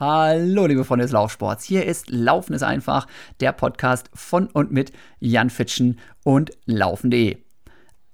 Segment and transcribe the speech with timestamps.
[0.00, 1.64] Hallo, liebe Freunde des Laufsports.
[1.64, 3.08] Hier ist Laufen ist einfach,
[3.40, 7.38] der Podcast von und mit Jan Fitschen und Laufen.de.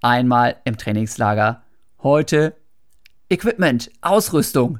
[0.01, 1.63] Einmal im Trainingslager.
[2.03, 2.57] Heute
[3.29, 4.79] Equipment, Ausrüstung,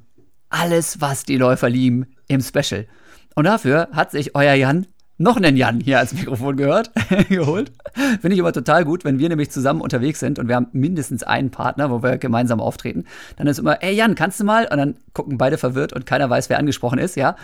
[0.49, 2.87] alles, was die Läufer lieben im Special.
[3.35, 4.87] Und dafür hat sich euer Jan
[5.17, 6.91] noch einen Jan hier als Mikrofon gehört,
[7.29, 7.73] geholt.
[7.95, 11.23] Finde ich immer total gut, wenn wir nämlich zusammen unterwegs sind und wir haben mindestens
[11.23, 13.05] einen Partner, wo wir gemeinsam auftreten.
[13.37, 14.67] Dann ist immer, ey Jan, kannst du mal?
[14.71, 17.37] Und dann gucken beide verwirrt und keiner weiß, wer angesprochen ist, ja.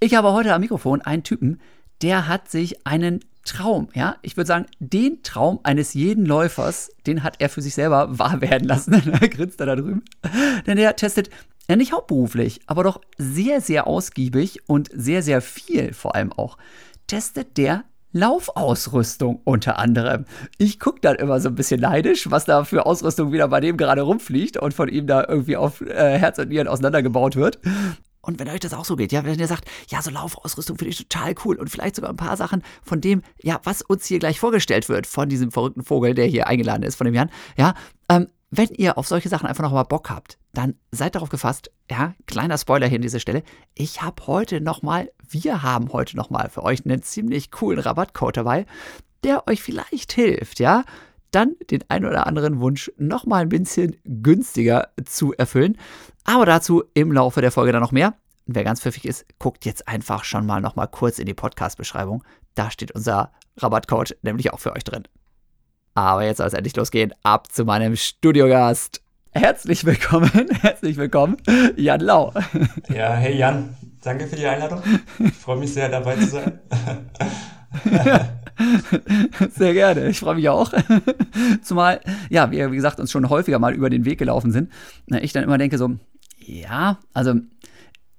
[0.00, 1.60] Ich habe heute am Mikrofon einen Typen,
[2.02, 7.22] der hat sich einen Traum, ja, ich würde sagen, den Traum eines jeden Läufers, den
[7.22, 8.92] hat er für sich selber wahr werden lassen.
[9.30, 10.02] grinst er da drüben.
[10.66, 11.28] Denn der testet
[11.68, 16.56] ja nicht hauptberuflich, aber doch sehr, sehr ausgiebig und sehr, sehr viel vor allem auch
[17.14, 20.24] testet der Laufausrüstung unter anderem.
[20.58, 23.76] Ich gucke dann immer so ein bisschen neidisch, was da für Ausrüstung wieder bei dem
[23.76, 27.60] gerade rumfliegt und von ihm da irgendwie auf äh, Herz und Nieren auseinandergebaut wird.
[28.20, 30.90] Und wenn euch das auch so geht, ja, wenn ihr sagt, ja, so Laufausrüstung finde
[30.90, 34.18] ich total cool und vielleicht sogar ein paar Sachen von dem, ja, was uns hier
[34.18, 37.74] gleich vorgestellt wird, von diesem verrückten Vogel, der hier eingeladen ist, von dem Jan, ja,
[38.08, 41.70] ähm, wenn ihr auf solche Sachen einfach noch mal Bock habt, dann seid darauf gefasst,
[41.90, 43.42] ja, kleiner Spoiler hier an dieser Stelle,
[43.74, 47.80] ich habe heute noch mal, wir haben heute noch mal für euch einen ziemlich coolen
[47.80, 48.66] Rabattcode dabei,
[49.24, 50.84] der euch vielleicht hilft, ja,
[51.30, 55.76] dann den ein oder anderen Wunsch noch mal ein bisschen günstiger zu erfüllen.
[56.24, 58.14] Aber dazu im Laufe der Folge dann noch mehr.
[58.46, 61.34] Und wer ganz pfiffig ist, guckt jetzt einfach schon mal noch mal kurz in die
[61.34, 62.22] Podcast-Beschreibung.
[62.54, 65.04] Da steht unser Rabattcode nämlich auch für euch drin.
[65.94, 67.12] Aber jetzt soll es endlich losgehen.
[67.22, 69.00] Ab zu meinem Studiogast.
[69.30, 71.36] Herzlich willkommen, herzlich willkommen,
[71.76, 72.32] Jan Lau.
[72.88, 74.80] Ja, hey Jan, danke für die Einladung.
[75.18, 76.60] Ich freue mich sehr, dabei zu sein.
[79.50, 80.72] Sehr gerne, ich freue mich auch.
[81.62, 82.00] Zumal,
[82.30, 84.70] ja, wir, wie gesagt, uns schon häufiger mal über den Weg gelaufen sind.
[85.20, 85.90] Ich dann immer denke so,
[86.38, 87.34] ja, also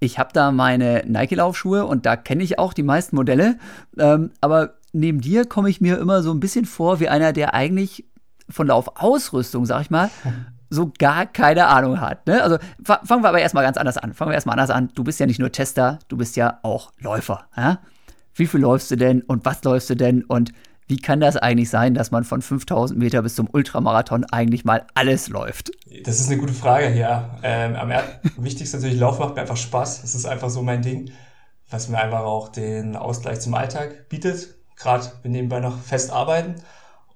[0.02, 3.58] ich habe da meine Nike-Laufschuhe und da kenne ich auch die meisten Modelle.
[3.98, 7.54] Ähm, aber neben dir komme ich mir immer so ein bisschen vor wie einer, der
[7.54, 8.06] eigentlich
[8.50, 10.10] von Laufausrüstung, sag ich mal,
[10.70, 12.26] so gar keine Ahnung hat.
[12.28, 12.42] Ne?
[12.42, 14.14] Also fangen wir aber erstmal ganz anders an.
[14.14, 14.90] Fangen wir erstmal anders an.
[14.96, 17.48] Du bist ja nicht nur Tester, du bist ja auch Läufer.
[17.58, 17.80] Ja?
[18.34, 20.52] Wie viel läufst du denn und was läufst du denn und
[20.88, 24.86] wie kann das eigentlich sein, dass man von 5000 Meter bis zum Ultramarathon eigentlich mal
[24.94, 25.72] alles läuft?
[26.04, 27.40] Das ist eine gute Frage, ja.
[27.42, 27.92] Ähm, am
[28.38, 30.04] wichtigsten natürlich, Lauf macht mir einfach Spaß.
[30.04, 31.10] Das ist einfach so mein Ding,
[31.72, 36.56] was mir einfach auch den Ausgleich zum Alltag bietet gerade wir nebenbei noch fest arbeiten.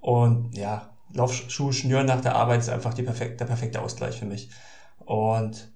[0.00, 4.50] Und ja, Laufschuhe schnüren nach der Arbeit ist einfach perfekte, der perfekte Ausgleich für mich.
[4.98, 5.72] Und,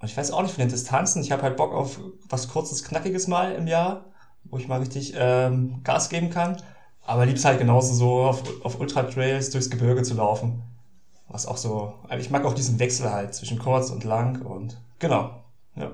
[0.00, 1.22] und ich weiß auch nicht von den Distanzen.
[1.22, 4.06] Ich habe halt Bock auf was kurzes, knackiges mal im Jahr,
[4.44, 6.60] wo ich mal richtig ähm, Gas geben kann.
[7.04, 10.62] Aber lieb's halt genauso so auf, auf Ultra-Trails durchs Gebirge zu laufen.
[11.28, 15.44] Was auch so, ich mag auch diesen Wechsel halt zwischen kurz und lang und genau,
[15.74, 15.90] ja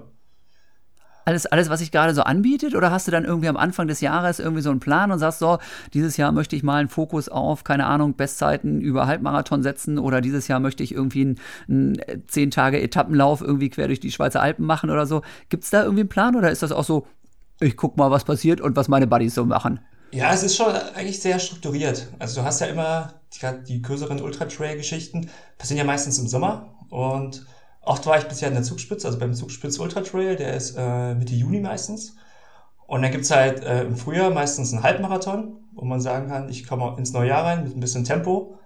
[1.25, 2.75] alles, alles, was sich gerade so anbietet?
[2.75, 5.39] Oder hast du dann irgendwie am Anfang des Jahres irgendwie so einen Plan und sagst
[5.39, 5.59] so,
[5.93, 10.21] dieses Jahr möchte ich mal einen Fokus auf, keine Ahnung, Bestzeiten über Halbmarathon setzen oder
[10.21, 11.37] dieses Jahr möchte ich irgendwie
[11.69, 15.23] einen, einen 10 Tage Etappenlauf irgendwie quer durch die Schweizer Alpen machen oder so.
[15.49, 17.07] Gibt es da irgendwie einen Plan oder ist das auch so,
[17.61, 19.81] ich guck mal, was passiert und was meine Buddies so machen?
[20.13, 22.07] Ja, es ist schon eigentlich sehr strukturiert.
[22.21, 27.45] Also du hast ja immer die, die größeren Ultra-Trail-Geschichten, passieren ja meistens im Sommer und
[27.85, 31.15] Oft war ich bisher in der Zugspitze, also beim Zugspitz Ultra Trail, der ist äh,
[31.15, 32.17] Mitte Juni meistens.
[32.87, 36.67] Und dann gibt's halt äh, im Frühjahr meistens einen Halbmarathon, wo man sagen kann, ich
[36.67, 38.59] komme ins neue Jahr rein mit ein bisschen Tempo.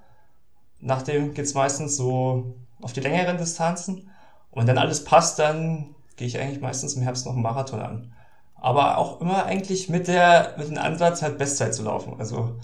[0.80, 4.10] Nachdem geht's meistens so auf die längeren Distanzen.
[4.50, 8.12] Und wenn alles passt, dann gehe ich eigentlich meistens im Herbst noch einen Marathon an.
[8.54, 12.14] Aber auch immer eigentlich mit der, mit dem Ansatz, halt Bestzeit zu laufen.
[12.18, 12.56] Also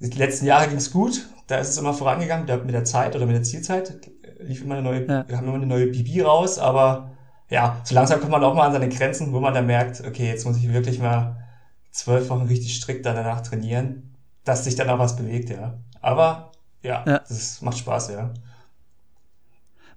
[0.00, 3.36] die letzten Jahre ging's gut, da ist es immer vorangegangen mit der Zeit oder mit
[3.36, 4.00] der Zielzeit
[4.44, 5.28] lief immer eine neue, ja.
[5.28, 7.10] wir haben immer eine neue BB raus, aber
[7.48, 10.26] ja, so langsam kommt man auch mal an seine Grenzen, wo man dann merkt, okay,
[10.26, 11.44] jetzt muss ich wirklich mal
[11.90, 14.14] zwölf Wochen richtig strikt danach trainieren,
[14.44, 15.78] dass sich dann auch was bewegt, ja.
[16.00, 17.18] Aber ja, ja.
[17.18, 18.32] das macht Spaß, ja.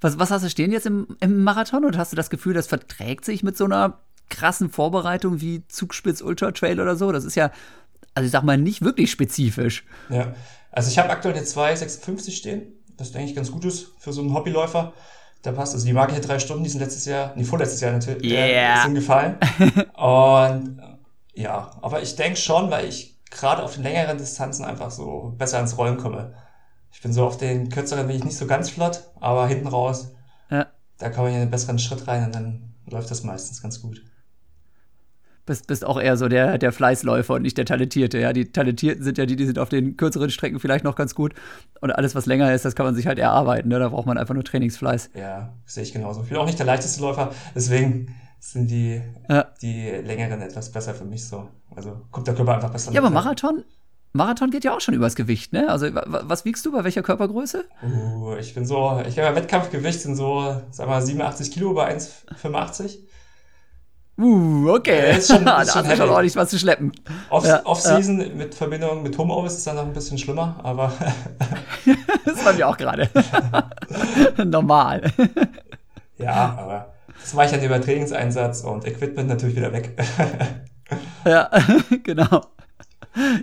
[0.01, 2.67] Was, was hast du stehen jetzt im, im Marathon und hast du das Gefühl, das
[2.67, 3.99] verträgt sich mit so einer
[4.29, 7.11] krassen Vorbereitung wie Zugspitz Ultra Trail oder so?
[7.11, 7.51] Das ist ja,
[8.13, 9.85] also ich sag mal, nicht wirklich spezifisch.
[10.09, 10.35] Ja,
[10.71, 14.21] also ich habe aktuell eine 2,56 stehen das denke ich ganz gut ist für so
[14.21, 14.93] einen Hobbyläufer.
[15.41, 15.73] Da passt.
[15.73, 18.83] Also die magische drei Stunden, die sind letztes Jahr, nee, vorletztes Jahr natürlich, yeah.
[18.83, 19.37] sind gefallen.
[19.95, 20.81] Und
[21.33, 25.59] ja, aber ich denke schon, weil ich gerade auf den längeren Distanzen einfach so besser
[25.59, 26.33] ins Rollen komme.
[26.91, 30.13] Ich bin so auf den kürzeren bin ich nicht so ganz flott, aber hinten raus,
[30.49, 30.67] ja.
[30.97, 34.01] da kann man ja einen besseren Schritt rein und dann läuft das meistens ganz gut
[35.45, 38.19] bist, bist auch eher so der, der Fleißläufer und nicht der Talentierte.
[38.19, 41.15] Ja, die Talentierten sind ja die, die sind auf den kürzeren Strecken vielleicht noch ganz
[41.15, 41.33] gut.
[41.81, 43.69] Und alles, was länger ist, das kann man sich halt erarbeiten.
[43.69, 43.79] Ne?
[43.79, 45.11] Da braucht man einfach nur Trainingsfleiß.
[45.13, 46.23] Ja, sehe ich genauso.
[46.23, 49.47] Ich bin auch nicht der leichteste Läufer, deswegen sind die, ja.
[49.61, 51.47] die längeren etwas besser für mich so.
[51.75, 53.63] Also kommt der Körper einfach besser Ja, aber Marathon,
[54.13, 55.67] Marathon geht ja auch schon übers Gewicht, ne?
[55.69, 57.65] Also was wiegst du bei welcher Körpergröße?
[57.83, 62.99] Uh, ich bin so, ich habe Wettkampfgewicht sind so, sag mal 87 Kilo bei 1,85.
[64.17, 65.11] Uh, okay.
[65.11, 66.91] Ja, ist schon, ist da hast du schon ordentlich was zu schleppen.
[67.29, 68.33] Off-Season ja, ja.
[68.33, 70.93] mit Verbindung mit Homeoffice ist dann noch ein bisschen schlimmer, aber.
[72.25, 73.09] das war mir auch gerade.
[74.45, 75.11] Normal.
[76.17, 79.97] ja, aber das war ich dann über Trainingseinsatz und Equipment natürlich wieder weg.
[81.25, 81.49] ja,
[82.03, 82.45] genau.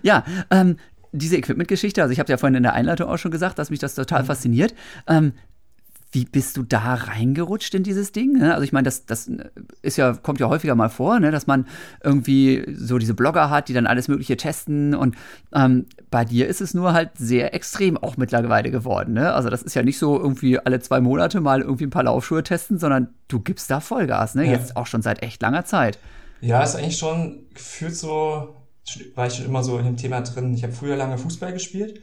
[0.02, 0.76] Ja, ähm,
[1.12, 3.78] diese Equipment-Geschichte, also ich habe ja vorhin in der Einleitung auch schon gesagt, dass mich
[3.78, 4.26] das total mhm.
[4.26, 4.74] fasziniert.
[5.06, 5.34] Ähm,
[6.12, 8.34] wie bist du da reingerutscht in dieses Ding?
[8.34, 8.52] Ne?
[8.52, 9.30] Also ich meine, das, das
[9.80, 11.30] ist ja, kommt ja häufiger mal vor, ne?
[11.30, 11.66] dass man
[12.04, 14.94] irgendwie so diese Blogger hat, die dann alles Mögliche testen.
[14.94, 15.16] Und
[15.54, 19.14] ähm, bei dir ist es nur halt sehr extrem auch mittlerweile geworden.
[19.14, 19.32] Ne?
[19.32, 22.42] Also das ist ja nicht so irgendwie alle zwei Monate mal irgendwie ein paar Laufschuhe
[22.42, 24.44] testen, sondern du gibst da Vollgas, ne?
[24.44, 24.52] Ja.
[24.52, 25.98] Jetzt auch schon seit echt langer Zeit.
[26.42, 28.54] Ja, ist eigentlich schon gefühlt so,
[29.14, 30.52] war ich schon immer so in dem Thema drin.
[30.52, 32.00] Ich habe früher lange Fußball gespielt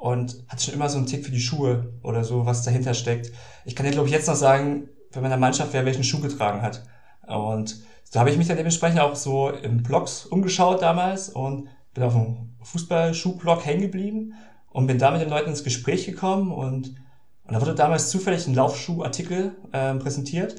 [0.00, 3.32] und hat schon immer so einen Tick für die Schuhe oder so, was dahinter steckt.
[3.66, 6.04] Ich kann dir, glaube ich, jetzt noch sagen, wenn man in der Mannschaft wer welchen
[6.04, 6.82] Schuh getragen hat.
[7.28, 12.02] Und da habe ich mich dann dementsprechend auch so im Blogs umgeschaut damals und bin
[12.02, 14.32] auf einem Fußballschuhblog hängen geblieben
[14.70, 16.94] und bin da mit den Leuten ins Gespräch gekommen und,
[17.44, 20.56] und da wurde damals zufällig ein Laufschuhartikel äh, präsentiert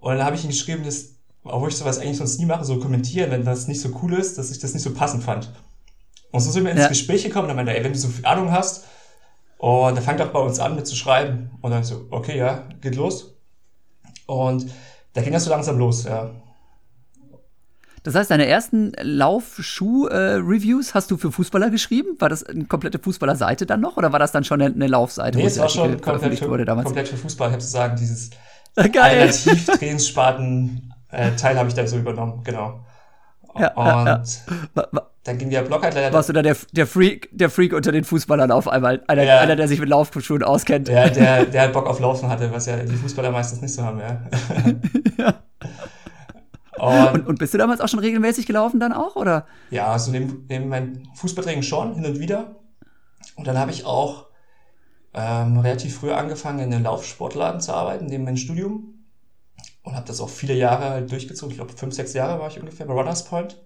[0.00, 1.14] und dann habe ich ihn geschrieben, dass,
[1.44, 4.36] obwohl ich sowas eigentlich sonst nie mache, so kommentieren, wenn das nicht so cool ist,
[4.36, 5.52] dass ich das nicht so passend fand.
[6.32, 6.88] Und so sind wir ins ja.
[6.88, 8.84] Gespräch gekommen und dann meinte er, ey, wenn du so viel Ahnung hast,
[9.60, 11.50] und er fängt auch bei uns an mit zu schreiben.
[11.60, 13.34] Und dann so, okay, ja, geht los.
[14.24, 14.64] Und
[15.12, 16.30] da ging das so langsam los, ja.
[18.02, 22.16] Das heißt, deine ersten Laufschuh-Reviews hast du für Fußballer geschrieben?
[22.18, 25.36] War das eine komplette Fußballerseite dann noch oder war das dann schon eine, Laufseite?
[25.36, 27.48] Nee, es war schon komplett für, komplett für Fußball.
[27.48, 28.30] Ich habe sozusagen dieses
[28.76, 32.80] Alternativ-Trainingssparten-Teil habe ich da so übernommen, genau.
[33.58, 34.22] Ja, und ja,
[34.76, 35.02] ja.
[35.24, 36.12] dann ging der Blog halt leider.
[36.12, 39.02] Warst du da der, der, Freak, der Freak unter den Fußballern auf einmal?
[39.06, 40.88] Einer, einer, der sich mit Laufschuhen auskennt.
[40.88, 43.82] Ja, der, der halt Bock auf Laufen hatte, was ja die Fußballer meistens nicht so
[43.82, 44.00] haben,
[45.18, 45.34] ja.
[46.78, 49.46] Und, und, und, bist du damals auch schon regelmäßig gelaufen dann auch, oder?
[49.70, 52.56] Ja, also neben, neben meinem Fußballtraining schon, hin und wieder.
[53.36, 54.28] Und dann habe ich auch
[55.12, 58.99] ähm, relativ früh angefangen, in einem Laufsportladen zu arbeiten, neben meinem Studium
[59.82, 61.52] und habe das auch viele Jahre durchgezogen.
[61.52, 63.62] Ich glaube, fünf, sechs Jahre war ich ungefähr bei Runners Point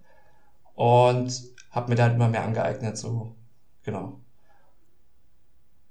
[0.75, 3.37] und habe mir dann immer mehr angeeignet, so
[3.85, 4.24] genau.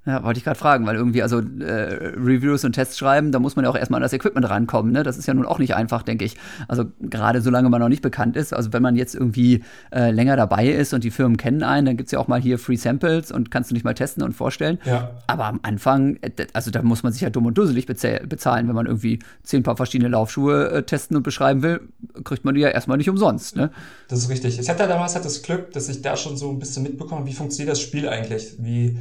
[0.06, 3.56] Ja, wollte ich gerade fragen, weil irgendwie, also äh, Reviews und Tests schreiben, da muss
[3.56, 5.02] man ja auch erstmal an das Equipment rankommen, ne?
[5.02, 6.36] Das ist ja nun auch nicht einfach, denke ich.
[6.68, 9.64] Also gerade solange man noch nicht bekannt ist, also wenn man jetzt irgendwie
[9.94, 12.42] äh, länger dabei ist und die Firmen kennen einen, dann gibt es ja auch mal
[12.42, 14.78] hier Free Samples und kannst du nicht mal testen und vorstellen.
[14.84, 15.12] Ja.
[15.28, 18.76] Aber am Anfang, äh, also da muss man sich ja dumm und dusselig bezahlen, wenn
[18.76, 21.80] man irgendwie zehn paar verschiedene Laufschuhe äh, testen und beschreiben will,
[22.26, 23.72] kriegt man die ja erstmal nicht umsonst, ne?
[24.10, 24.60] Das ist richtig.
[24.60, 27.34] Ich hatte damals halt das Glück, dass ich da schon so ein bisschen mitbekomme, wie
[27.34, 29.00] funktioniert das Spiel eigentlich, wie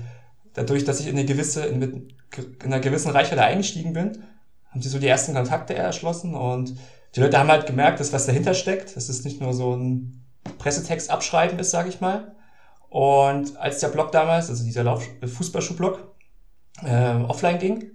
[0.55, 2.17] dadurch, dass ich in eine gewisse, in, in
[2.65, 4.23] einer gewissen Reichweite eingestiegen bin,
[4.71, 6.75] haben sie so die ersten Kontakte erschlossen und
[7.15, 10.25] die Leute haben halt gemerkt, dass was dahinter steckt, dass es nicht nur so ein
[10.59, 12.35] Pressetext abschreiben ist, sage ich mal.
[12.89, 16.15] Und als der Blog damals, also dieser Lauf Fußballschuhblog,
[16.85, 17.91] äh, offline ging,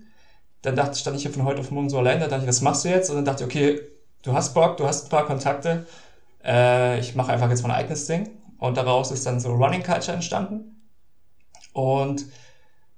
[0.61, 2.61] dann dachte, stand ich hier von heute auf morgen so allein, da dachte ich, was
[2.61, 3.09] machst du jetzt?
[3.09, 3.81] Und dann dachte ich, okay,
[4.23, 5.85] du hast Bock, du hast ein paar Kontakte,
[6.43, 8.29] äh, ich mache einfach jetzt mein eigenes Ding.
[8.59, 10.81] Und daraus ist dann so Running Culture entstanden.
[11.73, 12.25] Und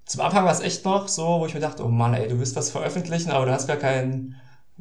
[0.09, 2.39] zum Anfang war es echt noch so, wo ich mir dachte, oh Mann, ey, du
[2.39, 4.35] willst was veröffentlichen, aber du hast gar keinen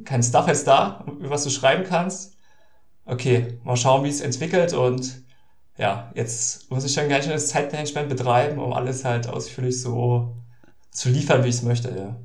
[0.05, 2.39] kein Stuff jetzt da, über was du schreiben kannst.
[3.05, 5.23] Okay, mal schauen, wie es entwickelt und
[5.77, 10.35] ja, jetzt muss ich schon ganz schön das Zeitmanagement betreiben, um alles halt ausführlich so
[10.93, 12.17] zu liefern, wie ich es möchte, ja.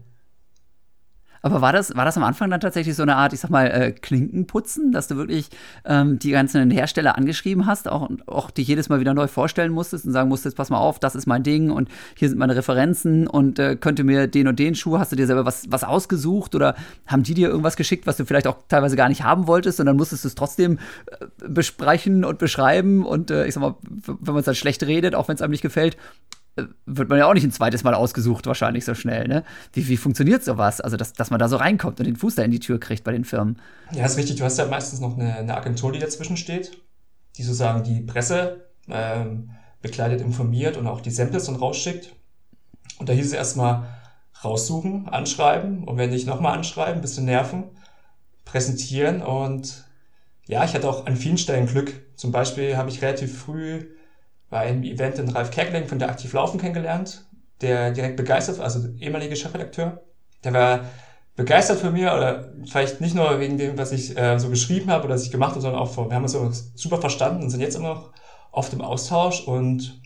[1.45, 3.67] Aber war das, war das am Anfang dann tatsächlich so eine Art, ich sag mal,
[3.67, 5.49] äh, Klinkenputzen, dass du wirklich
[5.83, 10.05] ähm, die ganzen Hersteller angeschrieben hast, auch, auch dich jedes Mal wieder neu vorstellen musstest
[10.05, 13.27] und sagen musstest, pass mal auf, das ist mein Ding und hier sind meine Referenzen
[13.27, 16.55] und äh, könnte mir den und den Schuh, hast du dir selber was, was ausgesucht
[16.55, 16.75] oder
[17.07, 19.85] haben die dir irgendwas geschickt, was du vielleicht auch teilweise gar nicht haben wolltest und
[19.85, 24.33] dann musstest du es trotzdem äh, besprechen und beschreiben und äh, ich sag mal, wenn
[24.33, 25.97] man es dann schlecht redet, auch wenn es einem nicht gefällt,
[26.85, 29.27] wird man ja auch nicht ein zweites Mal ausgesucht, wahrscheinlich so schnell.
[29.27, 29.43] Ne?
[29.73, 30.81] Wie, wie funktioniert sowas?
[30.81, 33.03] Also, dass, dass man da so reinkommt und den Fuß da in die Tür kriegt
[33.03, 33.59] bei den Firmen.
[33.91, 34.35] Ja, ist richtig.
[34.35, 36.77] Du hast ja meistens noch eine, eine Agentur, die dazwischen steht,
[37.37, 39.49] die sozusagen die Presse ähm,
[39.81, 42.15] bekleidet, informiert und auch die Samples dann rausschickt.
[42.99, 43.87] Und da hieß es erstmal
[44.43, 47.63] raussuchen, anschreiben und wenn nicht nochmal anschreiben, bisschen nerven,
[48.45, 49.85] präsentieren und
[50.45, 51.93] ja, ich hatte auch an vielen Stellen Glück.
[52.17, 53.85] Zum Beispiel habe ich relativ früh
[54.53, 57.25] bei einem Event den Ralf Kerkeling von der Aktiv Laufen kennengelernt,
[57.61, 60.03] der direkt begeistert war, also ehemaliger Chefredakteur.
[60.43, 60.81] Der war
[61.35, 65.05] begeistert von mir oder vielleicht nicht nur wegen dem, was ich äh, so geschrieben habe
[65.05, 67.61] oder was ich gemacht habe, sondern auch von, wir haben uns super verstanden und sind
[67.61, 68.11] jetzt immer noch
[68.51, 69.99] oft im Austausch und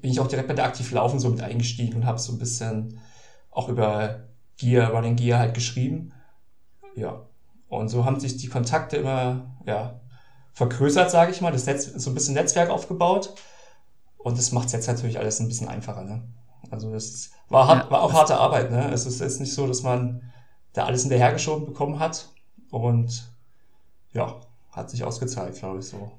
[0.00, 2.40] bin ich auch direkt bei der aktiv Laufen so mit eingestiegen und habe so ein
[2.40, 2.98] bisschen
[3.52, 4.24] auch über
[4.56, 6.12] Gear, Running Gear halt geschrieben.
[6.96, 7.26] Ja.
[7.68, 10.00] Und so haben sich die Kontakte immer, ja,
[10.52, 13.34] vergrößert, sage ich mal, das Netz, so ein bisschen Netzwerk aufgebaut.
[14.22, 16.22] Und das macht jetzt natürlich alles ein bisschen einfacher, ne?
[16.70, 18.90] Also das war, hart, ja, war auch harte Arbeit, ne?
[18.92, 20.22] Es ist jetzt nicht so, dass man
[20.72, 22.28] da alles hinterhergeschoben bekommen hat.
[22.70, 23.30] Und
[24.12, 26.12] ja, hat sich ausgezahlt, glaube ich, so.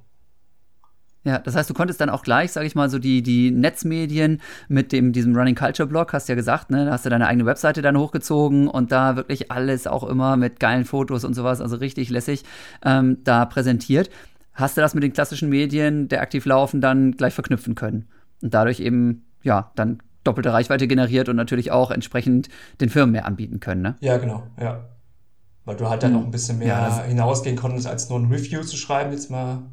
[1.25, 4.41] Ja, das heißt, du konntest dann auch gleich, sage ich mal, so die, die Netzmedien
[4.67, 7.45] mit dem, diesem Running Culture Blog, hast ja gesagt, ne, da hast du deine eigene
[7.45, 11.77] Webseite dann hochgezogen und da wirklich alles auch immer mit geilen Fotos und sowas, also
[11.77, 12.43] richtig lässig
[12.83, 14.09] ähm, da präsentiert.
[14.53, 18.07] Hast du das mit den klassischen Medien, der aktiv laufen, dann gleich verknüpfen können
[18.41, 23.25] und dadurch eben, ja, dann doppelte Reichweite generiert und natürlich auch entsprechend den Firmen mehr
[23.25, 23.95] anbieten können, ne?
[23.99, 24.89] Ja, genau, ja.
[25.65, 26.17] Weil du halt dann mhm.
[26.17, 29.63] noch ein bisschen mehr ja, hinausgehen konntest, als nur ein Review zu schreiben, jetzt mal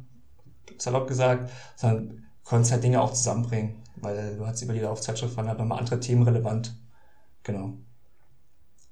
[0.77, 5.47] salopp gesagt, sondern konntest halt Dinge auch zusammenbringen, weil du hast über die Laufzeitschrift waren
[5.47, 6.73] halt nochmal andere Themen relevant.
[7.43, 7.77] Genau.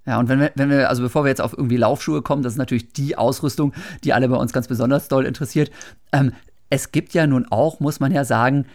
[0.09, 2.53] Ja, und wenn wir, wenn wir, also bevor wir jetzt auf irgendwie Laufschuhe kommen, das
[2.53, 3.73] ist natürlich die Ausrüstung,
[4.03, 5.69] die alle bei uns ganz besonders doll interessiert.
[6.11, 6.33] Ähm,
[6.71, 8.65] es gibt ja nun auch, muss man ja sagen,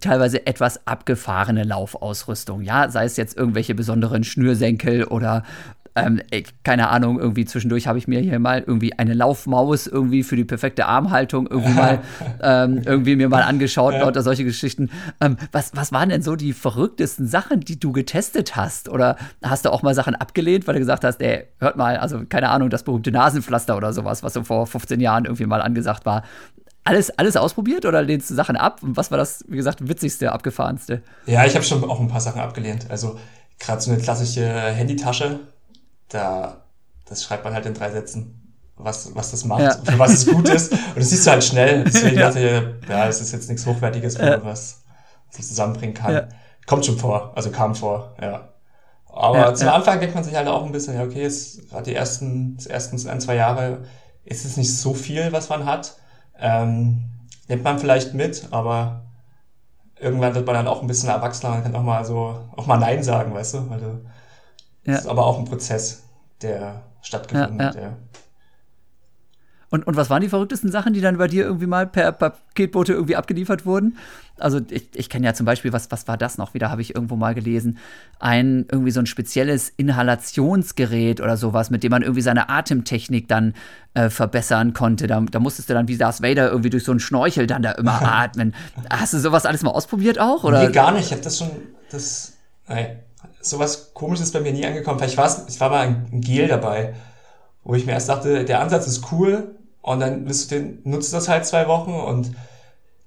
[0.00, 2.62] teilweise etwas abgefahrene Laufausrüstung.
[2.62, 5.44] Ja, sei es jetzt irgendwelche besonderen Schnürsenkel oder
[5.96, 10.24] ähm, ich, keine Ahnung, irgendwie zwischendurch habe ich mir hier mal irgendwie eine Laufmaus irgendwie
[10.24, 12.00] für die perfekte Armhaltung irgendwie mal
[12.42, 14.00] ähm, irgendwie mir mal angeschaut, ja.
[14.00, 14.90] lauter solche Geschichten.
[15.20, 18.88] Ähm, was, was waren denn so die verrücktesten Sachen, die du getestet hast?
[18.88, 22.24] Oder hast du auch mal Sachen abgelehnt, weil du gesagt hast, ey, hört mal, also
[22.28, 26.06] keine Ahnung, das berühmte Nasenpflaster oder sowas, was so vor 15 Jahren irgendwie mal angesagt
[26.06, 26.24] war.
[26.82, 28.82] Alles, alles ausprobiert oder lehnst du Sachen ab?
[28.82, 31.02] Und was war das, wie gesagt, witzigste, abgefahrenste?
[31.24, 32.90] Ja, ich habe schon auch ein paar Sachen abgelehnt.
[32.90, 33.16] Also
[33.58, 35.40] gerade so eine klassische Handytasche,
[36.14, 36.64] da,
[37.06, 39.72] das schreibt man halt in drei Sätzen, was, was das macht, ja.
[39.72, 40.72] für was es gut ist.
[40.72, 41.84] Und das siehst du halt schnell.
[41.84, 44.38] Deswegen dachte ich, ja, es ist jetzt nichts Hochwertiges, wo ja.
[44.38, 44.82] man was
[45.30, 46.12] zusammenbringen kann.
[46.12, 46.28] Ja.
[46.66, 48.48] Kommt schon vor, also kam vor, ja.
[49.06, 51.84] Aber ja, zum Anfang denkt man sich halt auch ein bisschen, ja, okay, jetzt gerade
[51.84, 53.84] die ersten, die ersten ein, zwei Jahre
[54.24, 55.96] ist es nicht so viel, was man hat.
[56.38, 57.04] Ähm,
[57.46, 59.04] nimmt man vielleicht mit, aber
[60.00, 62.78] irgendwann wird man dann auch ein bisschen erwachsener und kann auch mal so, auch mal
[62.78, 63.70] Nein sagen, weißt du?
[63.70, 64.04] Weil du,
[64.84, 66.04] das ist aber auch ein Prozess
[66.42, 67.74] der stattgefunden ja, hat.
[67.76, 67.96] Ja.
[69.74, 72.92] Und, und was waren die verrücktesten Sachen, die dann bei dir irgendwie mal per Paketboote
[72.92, 73.98] irgendwie abgeliefert wurden?
[74.38, 76.94] Also ich, ich kenne ja zum Beispiel, was, was war das noch wieder, habe ich
[76.94, 77.78] irgendwo mal gelesen,
[78.20, 83.54] ein irgendwie so ein spezielles Inhalationsgerät oder sowas, mit dem man irgendwie seine Atemtechnik dann
[83.94, 85.08] äh, verbessern konnte.
[85.08, 87.72] Da, da musstest du dann wie Darth Vader irgendwie durch so einen Schnorchel dann da
[87.72, 88.54] immer atmen.
[88.90, 90.44] Hast du sowas alles mal ausprobiert auch?
[90.44, 90.68] Oder?
[90.68, 91.06] Nee, gar nicht.
[91.06, 91.50] Ich habe das schon,
[91.90, 92.34] das,
[92.68, 93.00] nein,
[93.44, 94.98] sowas komisches bei mir nie angekommen.
[94.98, 96.94] Vielleicht war es, ich war mal ein Gel dabei,
[97.62, 101.28] wo ich mir erst dachte, der Ansatz ist cool und dann du den, nutzt das
[101.28, 102.32] halt zwei Wochen und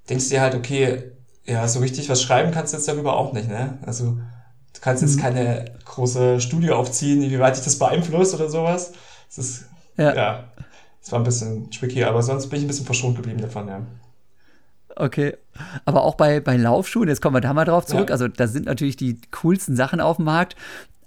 [0.10, 1.12] denkst dir halt, okay,
[1.46, 3.80] ja, so richtig was schreiben kannst du jetzt darüber auch nicht, ne?
[3.86, 4.18] Also,
[4.74, 5.22] du kannst jetzt mhm.
[5.22, 8.94] keine große Studie aufziehen, wie weit dich das beeinflusst oder sowas.
[9.28, 9.66] Das ist,
[9.98, 10.14] ja.
[10.14, 10.44] ja,
[11.02, 13.82] das war ein bisschen tricky, aber sonst bin ich ein bisschen verschont geblieben davon, ja.
[15.00, 15.38] Okay.
[15.86, 18.10] Aber auch bei, bei Laufschuhen, jetzt kommen wir da mal drauf zurück.
[18.10, 18.14] Ja.
[18.14, 20.56] Also, da sind natürlich die coolsten Sachen auf dem Markt.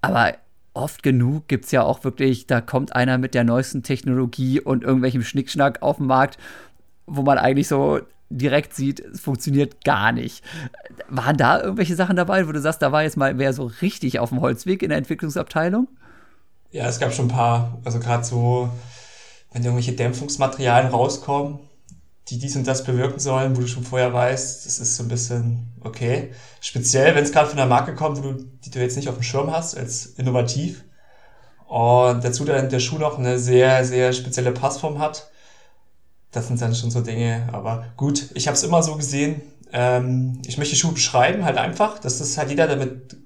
[0.00, 0.34] Aber
[0.74, 4.84] oft genug gibt es ja auch wirklich, da kommt einer mit der neuesten Technologie und
[4.84, 6.38] irgendwelchem Schnickschnack auf den Markt,
[7.06, 10.44] wo man eigentlich so direkt sieht, es funktioniert gar nicht.
[11.08, 14.20] Waren da irgendwelche Sachen dabei, wo du sagst, da war jetzt mal wer so richtig
[14.20, 15.88] auf dem Holzweg in der Entwicklungsabteilung?
[16.70, 18.70] Ja, es gab schon ein paar, also gerade so,
[19.52, 21.58] wenn irgendwelche Dämpfungsmaterialien rauskommen,
[22.28, 25.08] die dies und das bewirken sollen, wo du schon vorher weißt, das ist so ein
[25.08, 26.32] bisschen okay.
[26.60, 29.16] Speziell, wenn es gerade von einer Marke kommt, wo du, die du jetzt nicht auf
[29.16, 30.84] dem Schirm hast, als innovativ.
[31.66, 35.30] Und dazu dann der Schuh noch eine sehr, sehr spezielle Passform hat.
[36.30, 37.48] Das sind dann schon so Dinge.
[37.52, 39.40] Aber gut, ich habe es immer so gesehen.
[39.72, 43.16] Ähm, ich möchte Schuhe beschreiben, halt einfach, dass das halt jeder damit,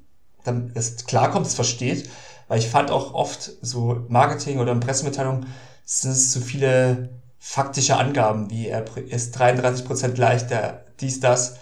[0.45, 2.09] damit es klarkommt, es versteht.
[2.49, 5.47] Weil ich fand auch oft so Marketing oder in Pressemitteilungen
[5.85, 7.11] sind es zu viele
[7.47, 11.59] faktische Angaben, wie er ist 33% leichter, dies, das.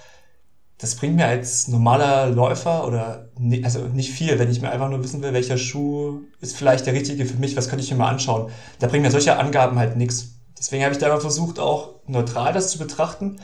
[0.78, 4.88] Das bringt mir als normaler Läufer oder ne, also nicht viel, wenn ich mir einfach
[4.88, 7.96] nur wissen will, welcher Schuh ist vielleicht der richtige für mich, was könnte ich mir
[7.98, 8.50] mal anschauen.
[8.78, 10.36] Da bringen mir solche Angaben halt nichts.
[10.56, 13.40] Deswegen habe ich da immer versucht, auch neutral das zu betrachten,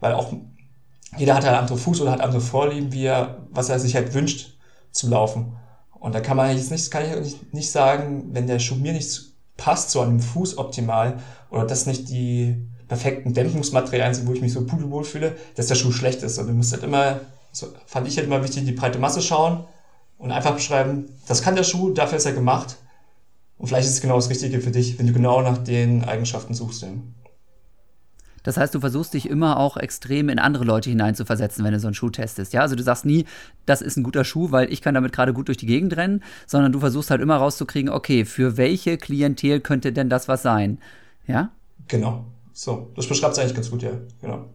[0.00, 0.32] weil auch
[1.18, 4.14] jeder hat halt andere Fuß oder hat andere Vorlieben, wie er, was er sich halt
[4.14, 4.58] wünscht
[4.92, 5.56] zum Laufen.
[5.90, 9.32] Und da kann man jetzt nicht, kann ich nicht sagen, wenn der Schuh mir nicht
[9.56, 11.18] passt so an dem Fuß optimal
[11.52, 12.56] oder das nicht die
[12.88, 16.38] perfekten Dämpfungsmaterialien sind, wo ich mich so pudelwohl fühle, dass der Schuh schlecht ist.
[16.38, 17.20] Und du musst halt immer,
[17.52, 19.64] so fand ich halt immer wichtig, die breite Masse schauen
[20.18, 22.76] und einfach beschreiben, das kann der Schuh, dafür ist er gemacht.
[23.58, 26.54] Und vielleicht ist es genau das Richtige für dich, wenn du genau nach den Eigenschaften
[26.54, 26.84] suchst.
[28.42, 31.86] Das heißt, du versuchst dich immer auch extrem in andere Leute hineinzuversetzen, wenn du so
[31.86, 32.52] einen Schuh testest.
[32.52, 33.26] Ja, also du sagst nie,
[33.66, 36.24] das ist ein guter Schuh, weil ich kann damit gerade gut durch die Gegend rennen,
[36.46, 40.78] sondern du versuchst halt immer rauszukriegen, okay, für welche Klientel könnte denn das was sein?
[41.32, 41.50] Ja?
[41.88, 42.26] Genau.
[42.52, 43.92] So, das beschreibt es eigentlich ganz gut, ja.
[44.20, 44.48] Genau.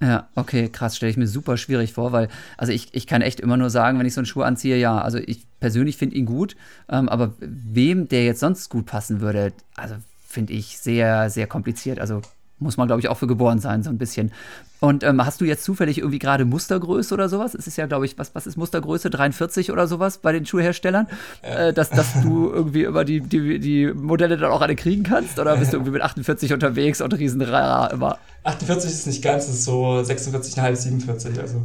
[0.00, 3.40] Ja, okay, krass, stelle ich mir super schwierig vor, weil, also ich, ich kann echt
[3.40, 6.26] immer nur sagen, wenn ich so einen Schuh anziehe, ja, also ich persönlich finde ihn
[6.26, 6.54] gut,
[6.88, 11.98] ähm, aber wem der jetzt sonst gut passen würde, also finde ich sehr, sehr kompliziert.
[11.98, 12.22] Also
[12.60, 14.32] muss man, glaube ich, auch für geboren sein, so ein bisschen.
[14.80, 17.54] Und ähm, hast du jetzt zufällig irgendwie gerade Mustergröße oder sowas?
[17.54, 19.10] Es ist ja, glaube ich, was, was ist Mustergröße?
[19.10, 21.08] 43 oder sowas bei den Schuhherstellern?
[21.42, 25.38] Äh, dass, dass du irgendwie über die, die, die Modelle dann auch alle kriegen kannst?
[25.38, 28.18] Oder bist du irgendwie mit 48 unterwegs und Riesenrara immer?
[28.44, 31.40] 48 ist nicht ganz, es ist so 46,5, 47.
[31.40, 31.62] Also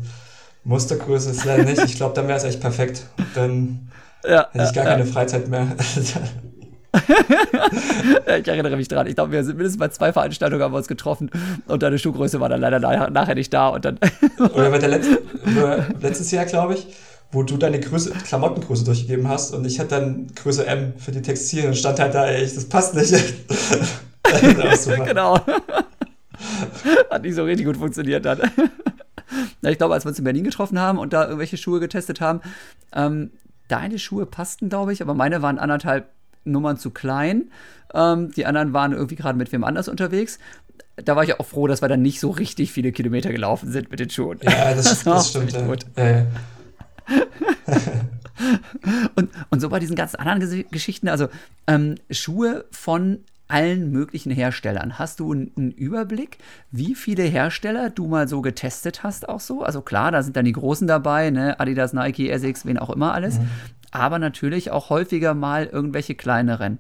[0.64, 1.84] Mustergröße ist leider nicht.
[1.84, 3.06] Ich glaube, dann wäre es echt perfekt.
[3.36, 3.92] Dann
[4.24, 5.12] ja, hätte ich gar ja, keine ja.
[5.12, 5.68] Freizeit mehr.
[6.94, 9.08] ich erinnere mich dran.
[9.08, 11.32] Ich glaube, wir sind mindestens bei zwei Veranstaltungen haben wir uns getroffen
[11.68, 13.70] und deine Schuhgröße war dann leider nachher nicht da.
[13.70, 14.00] Und dann
[14.40, 15.22] Oder bei der letzte,
[16.00, 16.88] letztes Jahr, glaube ich,
[17.32, 21.24] wo du deine Größe, Klamottengröße durchgegeben hast und ich hatte dann Größe M für die
[21.24, 23.14] Textilien und stand halt da, ey, das passt nicht.
[25.06, 25.40] genau.
[27.10, 28.40] Hat nicht so richtig gut funktioniert dann.
[29.62, 32.22] Ja, ich glaube, als wir uns in Berlin getroffen haben und da irgendwelche Schuhe getestet
[32.22, 32.42] haben,
[32.94, 33.32] ähm,
[33.68, 36.10] deine Schuhe passten, glaube ich, aber meine waren anderthalb
[36.46, 37.50] Nummern zu klein.
[37.94, 40.40] Ähm, die anderen waren irgendwie gerade mit wem anders unterwegs.
[40.96, 43.90] Da war ich auch froh, dass wir dann nicht so richtig viele Kilometer gelaufen sind
[43.92, 44.40] mit den Schuhen.
[44.44, 45.54] Ja, das, das, das stimmt.
[45.54, 45.66] Ja.
[45.66, 45.86] Gut.
[45.98, 46.26] Ja, ja.
[49.16, 51.28] und, und so bei diesen ganzen anderen Geschichten, also
[51.68, 54.98] ähm, Schuhe von allen möglichen Herstellern.
[54.98, 56.38] Hast du einen Überblick,
[56.72, 59.64] wie viele Hersteller du mal so getestet hast, auch so?
[59.64, 61.60] Also klar, da sind dann die Großen dabei, ne?
[61.60, 63.40] Adidas, Nike, Essex, wen auch immer alles.
[63.40, 63.50] Mhm
[63.94, 66.80] aber natürlich auch häufiger mal irgendwelche kleineren.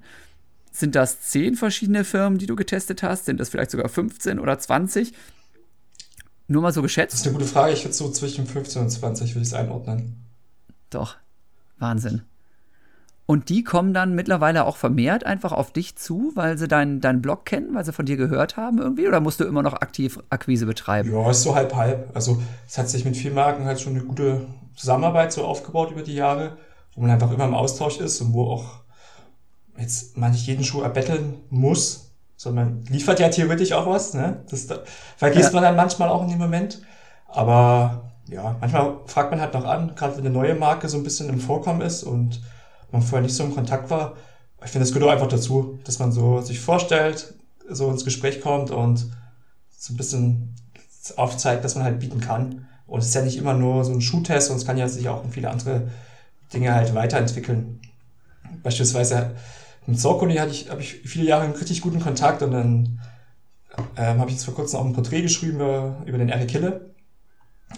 [0.71, 3.25] Sind das zehn verschiedene Firmen, die du getestet hast?
[3.25, 5.13] Sind das vielleicht sogar 15 oder 20?
[6.47, 7.13] Nur mal so geschätzt?
[7.13, 7.73] Das ist eine gute Frage.
[7.73, 10.15] Ich würde so zwischen 15 und 20 würde ich es einordnen.
[10.89, 11.15] Doch.
[11.77, 12.23] Wahnsinn.
[13.25, 17.21] Und die kommen dann mittlerweile auch vermehrt einfach auf dich zu, weil sie deinen dein
[17.21, 19.07] Blog kennen, weil sie von dir gehört haben irgendwie?
[19.07, 21.11] Oder musst du immer noch aktiv Akquise betreiben?
[21.11, 22.09] Ja, ist so halb halb.
[22.13, 26.01] Also es hat sich mit vielen Marken halt schon eine gute Zusammenarbeit so aufgebaut über
[26.01, 26.57] die Jahre
[26.95, 28.65] wo man einfach immer im Austausch ist und wo auch
[29.77, 34.43] jetzt man nicht jeden Schuh erbetteln muss, sondern man liefert ja theoretisch auch was, ne?
[34.49, 34.79] Das da,
[35.17, 35.53] vergisst ja.
[35.53, 36.81] man dann manchmal auch in dem Moment.
[37.27, 41.03] Aber ja, manchmal fragt man halt noch an, gerade wenn eine neue Marke so ein
[41.03, 42.41] bisschen im Vorkommen ist und
[42.91, 44.13] man vorher nicht so im Kontakt war.
[44.63, 47.33] Ich finde, es gehört auch einfach dazu, dass man so sich vorstellt,
[47.69, 49.07] so ins Gespräch kommt und
[49.69, 50.55] so ein bisschen
[51.17, 52.67] aufzeigt, dass man halt bieten kann.
[52.87, 55.09] Und es ist ja nicht immer nur so ein Schuhtest, sondern es kann ja sich
[55.09, 55.89] auch in viele andere
[56.53, 57.81] Dinge halt weiterentwickeln.
[58.61, 59.35] Beispielsweise
[59.85, 62.99] mit Sorkoni hatte ich, habe ich viele Jahre einen richtig guten Kontakt und dann
[63.97, 66.93] ähm, habe ich jetzt vor kurzem auch ein Porträt geschrieben über, über den Eric Hille.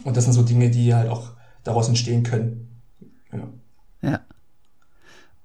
[0.03, 1.31] Und das sind so Dinge, die halt auch
[1.63, 2.81] daraus entstehen können.
[3.31, 3.47] Ja.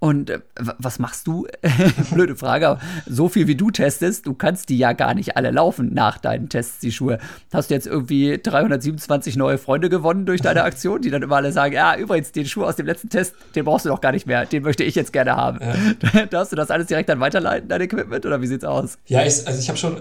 [0.00, 1.46] Und äh, was machst du?
[2.10, 5.50] Blöde Frage, aber so viel wie du testest, du kannst die ja gar nicht alle
[5.50, 7.18] laufen nach deinen Tests, die Schuhe.
[7.52, 11.52] Hast du jetzt irgendwie 327 neue Freunde gewonnen durch deine Aktion, die dann immer alle
[11.52, 14.26] sagen, ja, übrigens, den Schuh aus dem letzten Test, den brauchst du doch gar nicht
[14.26, 15.58] mehr, den möchte ich jetzt gerne haben.
[15.60, 16.26] Ja.
[16.30, 18.96] Darfst du das alles direkt dann weiterleiten, dein Equipment, oder wie sieht's aus?
[19.04, 19.98] Ja, ich, also ich habe schon,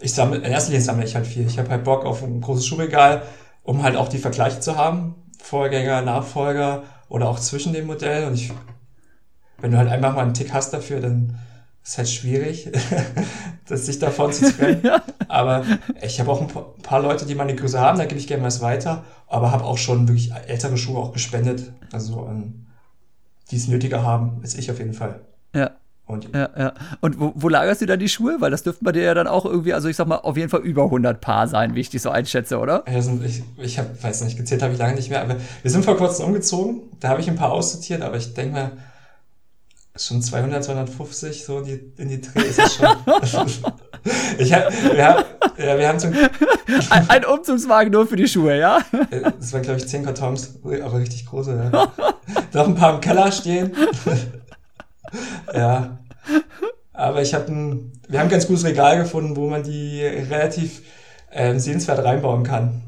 [0.00, 1.44] ich sammle, in erster Linie sammle ich halt viel.
[1.44, 3.22] Ich habe halt Bock auf ein großes Schuhregal,
[3.64, 8.34] um halt auch die Vergleiche zu haben, Vorgänger, Nachfolger oder auch zwischen den Modellen und
[8.34, 8.52] ich
[9.60, 11.38] wenn du halt einfach mal einen Tick hast dafür, dann
[11.84, 12.70] ist halt schwierig,
[13.68, 14.80] das sich davon zu trennen.
[14.84, 15.02] ja.
[15.28, 15.64] Aber
[16.02, 18.60] ich habe auch ein paar Leute, die meine Größe haben, da gebe ich gerne was
[18.60, 22.66] weiter, aber habe auch schon wirklich ältere Schuhe auch gespendet, also ähm,
[23.50, 25.20] die es nötiger haben, als ich auf jeden Fall.
[25.54, 25.72] Ja.
[26.06, 26.74] Und, ja, ja.
[27.00, 28.38] Und wo, wo, lagerst du dann die Schuhe?
[28.40, 30.48] Weil das dürften bei dir ja dann auch irgendwie, also ich sag mal, auf jeden
[30.48, 32.84] Fall über 100 Paar sein, wie ich dich so einschätze, oder?
[32.88, 35.84] Also ich, ich hab, weiß nicht, gezählt habe ich lange nicht mehr, aber wir sind
[35.84, 38.72] vor kurzem umgezogen, da habe ich ein paar aussortiert, aber ich denke mal,
[40.06, 42.88] schon 200, 250 so in die, in die Dreh ist es schon.
[44.38, 45.24] ich hab, wir, haben,
[45.58, 46.30] ja, wir haben so ein,
[47.08, 48.78] ein Umzugswagen nur für die Schuhe, ja?
[49.10, 51.70] Äh, das waren, glaube ich, 10 Kartons, aber richtig große.
[51.72, 51.92] Ja.
[52.52, 53.76] Noch ein paar im Keller stehen.
[55.54, 55.98] ja.
[56.92, 60.82] Aber ich habe ein, wir haben ein ganz gutes Regal gefunden, wo man die relativ
[61.32, 62.82] ähm, sehenswert reinbauen kann.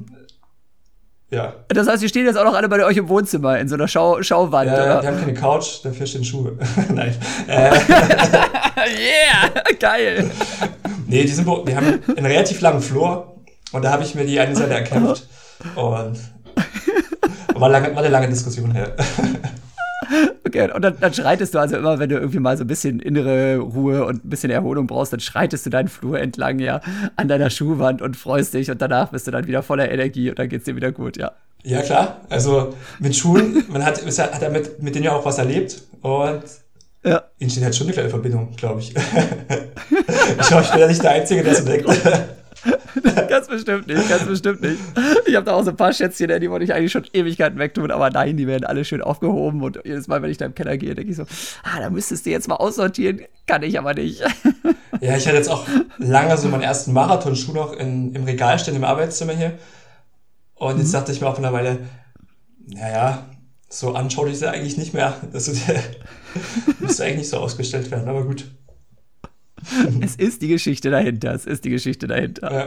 [1.33, 1.55] Ja.
[1.69, 3.89] Das heißt, die stehen jetzt auch noch alle bei euch im Wohnzimmer in so einer
[3.89, 5.03] Schau Schauwand, ja, oder?
[5.03, 6.59] Wir haben keine Couch, dafür stehen Schuhe.
[6.95, 7.15] Nein.
[7.49, 7.71] Äh.
[8.77, 10.31] yeah, geil.
[11.07, 13.37] Nee, die, sind, die haben einen relativ langen Flur
[13.73, 15.27] und da habe ich mir die eine Seite erkämpft.
[15.75, 16.19] Und
[17.55, 18.95] war, lange, war eine lange Diskussion her.
[20.47, 23.01] Okay, und dann, dann, schreitest du also immer, wenn du irgendwie mal so ein bisschen
[23.01, 26.81] innere Ruhe und ein bisschen Erholung brauchst, dann schreitest du deinen Flur entlang, ja,
[27.17, 30.39] an deiner Schuhwand und freust dich und danach bist du dann wieder voller Energie und
[30.39, 31.33] dann geht's dir wieder gut, ja.
[31.65, 32.21] Ja, klar.
[32.29, 36.43] Also mit Schuhen, man hat, hat damit, mit denen ja auch was erlebt und
[37.05, 37.23] ja.
[37.39, 38.95] Ihnen steht halt schon eine kleine Verbindung, glaube ich.
[40.41, 41.89] ich glaube, ich bin ja nicht der Einzige, der so denkt.
[43.29, 44.79] ganz bestimmt nicht, ganz bestimmt nicht.
[45.27, 47.91] Ich habe da auch so ein paar Schätzchen, die wollte ich eigentlich schon Ewigkeiten wegtun,
[47.91, 50.77] aber nein, die werden alle schön aufgehoben und jedes Mal, wenn ich da im Keller
[50.77, 51.25] gehe, denke ich so,
[51.63, 54.23] ah, da müsstest du jetzt mal aussortieren, kann ich aber nicht.
[55.01, 55.67] Ja, ich hatte jetzt auch
[55.99, 59.59] lange so meinen ersten Marathonschuh noch in, im Regal stehen im Arbeitszimmer hier
[60.55, 60.93] und jetzt mhm.
[60.93, 61.81] dachte ich mir auch von einer Weile,
[62.67, 63.27] naja,
[63.69, 65.15] so anschaulich ist er eigentlich nicht mehr.
[65.33, 65.83] Also der
[66.79, 68.45] müsste eigentlich nicht so ausgestellt werden, aber gut.
[70.01, 71.35] Es ist die Geschichte dahinter.
[71.35, 72.67] Es ist die Geschichte dahinter.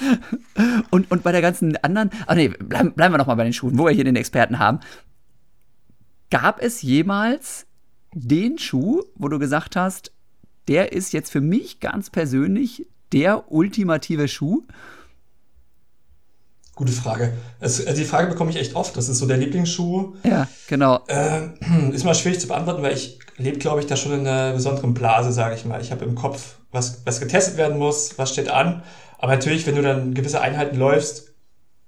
[0.90, 3.78] und, und bei der ganzen anderen, ach nee, bleiben, bleiben wir nochmal bei den Schuhen,
[3.78, 4.80] wo wir hier den Experten haben.
[6.30, 7.66] Gab es jemals
[8.12, 10.12] den Schuh, wo du gesagt hast,
[10.68, 14.62] der ist jetzt für mich ganz persönlich der ultimative Schuh?
[16.74, 17.32] Gute Frage.
[17.58, 18.96] Also, die Frage bekomme ich echt oft.
[18.96, 20.14] Das ist so der Lieblingsschuh.
[20.24, 21.02] Ja, genau.
[21.06, 21.48] Äh,
[21.92, 24.94] ist mal schwierig zu beantworten, weil ich lebe, glaube ich, da schon in einer besonderen
[24.94, 25.80] Blase, sage ich mal.
[25.80, 28.82] Ich habe im Kopf, was, was getestet werden muss, was steht an.
[29.18, 31.34] Aber natürlich, wenn du dann gewisse Einheiten läufst,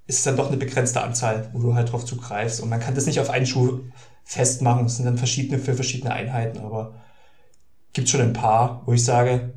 [0.06, 2.60] ist es dann doch eine begrenzte Anzahl, wo du halt drauf zugreifst.
[2.60, 3.80] Und man kann das nicht auf einen Schuh
[4.24, 4.86] festmachen.
[4.86, 6.58] Es sind dann verschiedene für verschiedene Einheiten.
[6.60, 6.94] Aber
[7.92, 9.52] gibt schon ein paar, wo ich sage,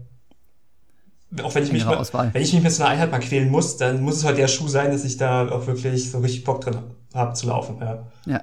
[1.42, 3.78] auch wenn ich, mich mal, wenn ich mich mit so einer Einheit mal quälen muss,
[3.78, 6.60] dann muss es halt der Schuh sein, dass ich da auch wirklich so richtig Bock
[6.60, 6.78] drin
[7.14, 7.78] habe zu laufen.
[7.80, 8.08] Ja.
[8.26, 8.42] ja.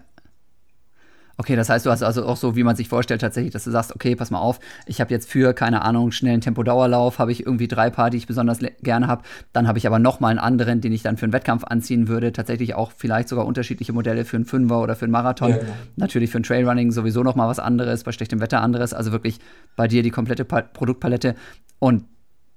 [1.41, 3.71] Okay, das heißt, du hast also auch so, wie man sich vorstellt, tatsächlich, dass du
[3.71, 7.47] sagst, okay, pass mal auf, ich habe jetzt für, keine Ahnung, schnellen Tempodauerlauf, habe ich
[7.47, 9.23] irgendwie drei Paar, die ich besonders gerne habe.
[9.53, 12.09] Dann habe ich aber noch mal einen anderen, den ich dann für einen Wettkampf anziehen
[12.09, 12.33] würde.
[12.33, 15.51] Tatsächlich auch vielleicht sogar unterschiedliche Modelle für einen Fünfer oder für einen Marathon.
[15.51, 15.73] Ja, genau.
[15.95, 18.93] Natürlich für ein Trailrunning sowieso noch mal was anderes, bei schlechtem Wetter anderes.
[18.93, 19.39] Also wirklich
[19.77, 21.37] bei dir die komplette pa Produktpalette.
[21.79, 22.03] Und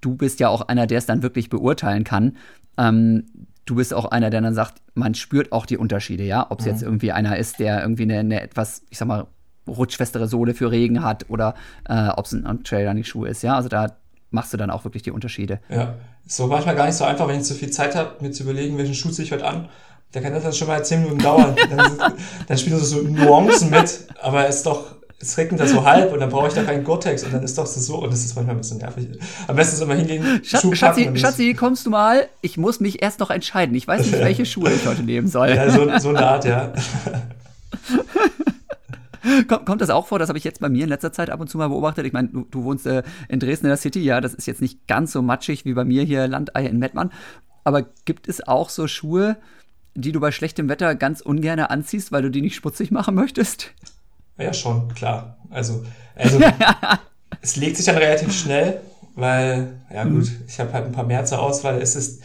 [0.02, 2.36] du bist ja auch einer, der es dann wirklich beurteilen kann.
[2.80, 3.26] Ähm,
[3.66, 6.48] du bist auch einer, der dann sagt, man spürt auch die Unterschiede, ja.
[6.50, 6.72] Ob es mhm.
[6.72, 9.28] jetzt irgendwie einer ist, der irgendwie eine, eine, etwas, ich sag mal,
[9.68, 11.56] rutschfestere Sohle für Regen hat oder
[11.88, 13.56] äh, ob es ein, ein Trail-Running-Schuh ist, ja.
[13.56, 13.96] Also da
[14.32, 15.60] machst du dann auch wirklich die Unterschiede.
[15.70, 15.96] Ja,
[16.26, 18.78] so manchmal gar nicht so einfach, wenn ich zu viel Zeit habe, mir zu überlegen,
[18.78, 19.70] welchen Schuh ziehe ich heute an.
[20.14, 21.56] Der kann das dann schon mal zehn Minuten dauern.
[21.70, 21.98] dann,
[22.48, 26.12] dann spielst du so Nuancen mit, aber es ist doch es regnet da so halb
[26.12, 28.36] und dann brauche ich da keinen Gore-Tex und dann ist doch so und das ist
[28.36, 29.08] manchmal ein bisschen nervig.
[29.48, 32.28] Am besten ist immer hingehen, Schatz, Schuh Schatzi, Schatzi, kommst du mal?
[32.42, 33.76] Ich muss mich erst noch entscheiden.
[33.76, 35.50] Ich weiß nicht, welche Schuhe ich heute nehmen soll.
[35.50, 36.74] Ja, so, so eine Art, ja.
[39.48, 40.18] Kommt, kommt das auch vor?
[40.18, 42.08] Das habe ich jetzt bei mir in letzter Zeit ab und zu mal beobachtet.
[42.08, 44.62] Ich meine, du, du wohnst äh, in Dresden in der City, ja, das ist jetzt
[44.62, 47.12] nicht ganz so matschig wie bei mir hier Landei in Mettmann.
[47.64, 49.38] Aber gibt es auch so Schuhe,
[49.94, 53.74] die du bei schlechtem Wetter ganz ungern anziehst, weil du die nicht schmutzig machen möchtest?
[54.42, 55.38] Ja, schon, klar.
[55.50, 55.84] Also,
[56.16, 56.40] also
[57.42, 58.82] es legt sich dann relativ schnell,
[59.16, 60.44] weil, ja gut, mhm.
[60.48, 61.82] ich habe halt ein paar mehr zur Auswahl.
[61.82, 62.22] Es ist,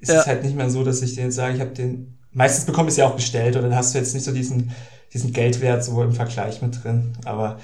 [0.00, 0.20] es ja.
[0.20, 2.88] ist halt nicht mehr so, dass ich den jetzt sage, ich habe den, meistens bekomme
[2.88, 4.72] ich es ja auch bestellt und dann hast du jetzt nicht so diesen,
[5.12, 7.12] diesen Geldwert so im Vergleich mit drin.
[7.24, 7.58] Aber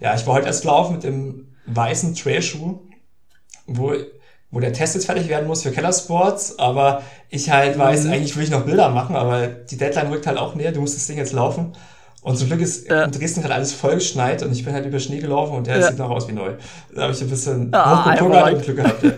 [0.00, 2.80] ja, ich war heute erst laufen mit dem weißen Trailschuh,
[3.66, 3.94] wo,
[4.50, 8.12] wo der Test jetzt fertig werden muss für Keller Sports, aber ich halt weiß, mhm.
[8.12, 10.96] eigentlich will ich noch Bilder machen, aber die Deadline rückt halt auch näher, du musst
[10.96, 11.72] das Ding jetzt laufen.
[12.22, 13.02] Und zum Glück ist ja.
[13.02, 15.88] in Dresden gerade alles vollgeschneit und ich bin halt über Schnee gelaufen und der ja.
[15.88, 16.54] sieht noch aus wie neu.
[16.94, 19.02] Da habe ich ein bisschen ah, hochgepungert und Glück gehabt.
[19.02, 19.12] Ja.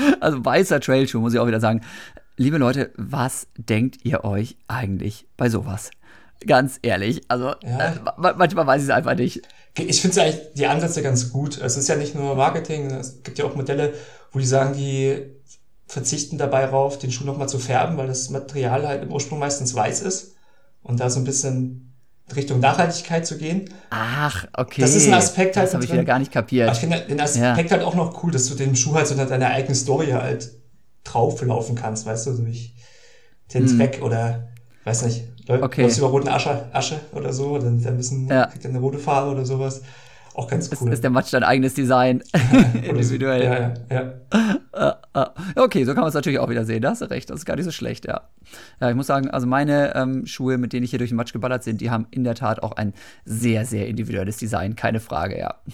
[0.20, 1.82] also weißer Trailschuh, muss ich auch wieder sagen.
[2.38, 5.90] Liebe Leute, was denkt ihr euch eigentlich bei sowas?
[6.46, 7.78] Ganz ehrlich, also ja.
[7.78, 9.42] äh, manchmal weiß ich es einfach nicht.
[9.76, 11.58] Ich finde eigentlich die Ansätze ganz gut.
[11.58, 13.92] Es ist ja nicht nur Marketing, es gibt ja auch Modelle,
[14.32, 15.24] wo die sagen, die
[15.86, 19.74] verzichten dabei darauf, den Schuh nochmal zu färben, weil das Material halt im Ursprung meistens
[19.74, 20.37] weiß ist
[20.88, 21.94] und da so ein bisschen
[22.34, 23.70] Richtung Nachhaltigkeit zu gehen.
[23.90, 24.80] Ach, okay.
[24.80, 25.68] Das ist ein Aspekt halt.
[25.68, 26.68] Das habe ich wieder gar nicht kapiert.
[26.68, 27.76] Aber ich finde den Aspekt ja.
[27.76, 30.50] halt auch noch cool, dass du den Schuh halt so deine eigene Story halt
[31.04, 32.74] drauflaufen kannst, weißt du, durch
[33.54, 34.02] den hm.
[34.02, 34.48] Oder,
[34.84, 35.82] weiß nicht, okay.
[35.82, 38.46] läufst über roten Asche, Asche oder so, dann, dann müssen, ja.
[38.46, 39.82] kriegt eine rote Farbe oder sowas.
[40.34, 40.88] Auch ganz cool.
[40.88, 42.22] Ist, ist der Match dein eigenes Design?
[42.82, 43.42] Individuell.
[43.90, 44.14] Ja, ja,
[44.74, 44.97] ja.
[45.16, 45.24] Uh.
[45.56, 46.82] Okay, so kann man es natürlich auch wieder sehen.
[46.82, 47.30] Da hast du recht.
[47.30, 48.22] Das ist gar nicht so schlecht, ja.
[48.80, 51.32] Ja, ich muss sagen, also meine ähm, Schuhe, mit denen ich hier durch den Match
[51.32, 52.92] geballert sind, die haben in der Tat auch ein
[53.24, 54.76] sehr, sehr individuelles Design.
[54.76, 55.54] Keine Frage, ja.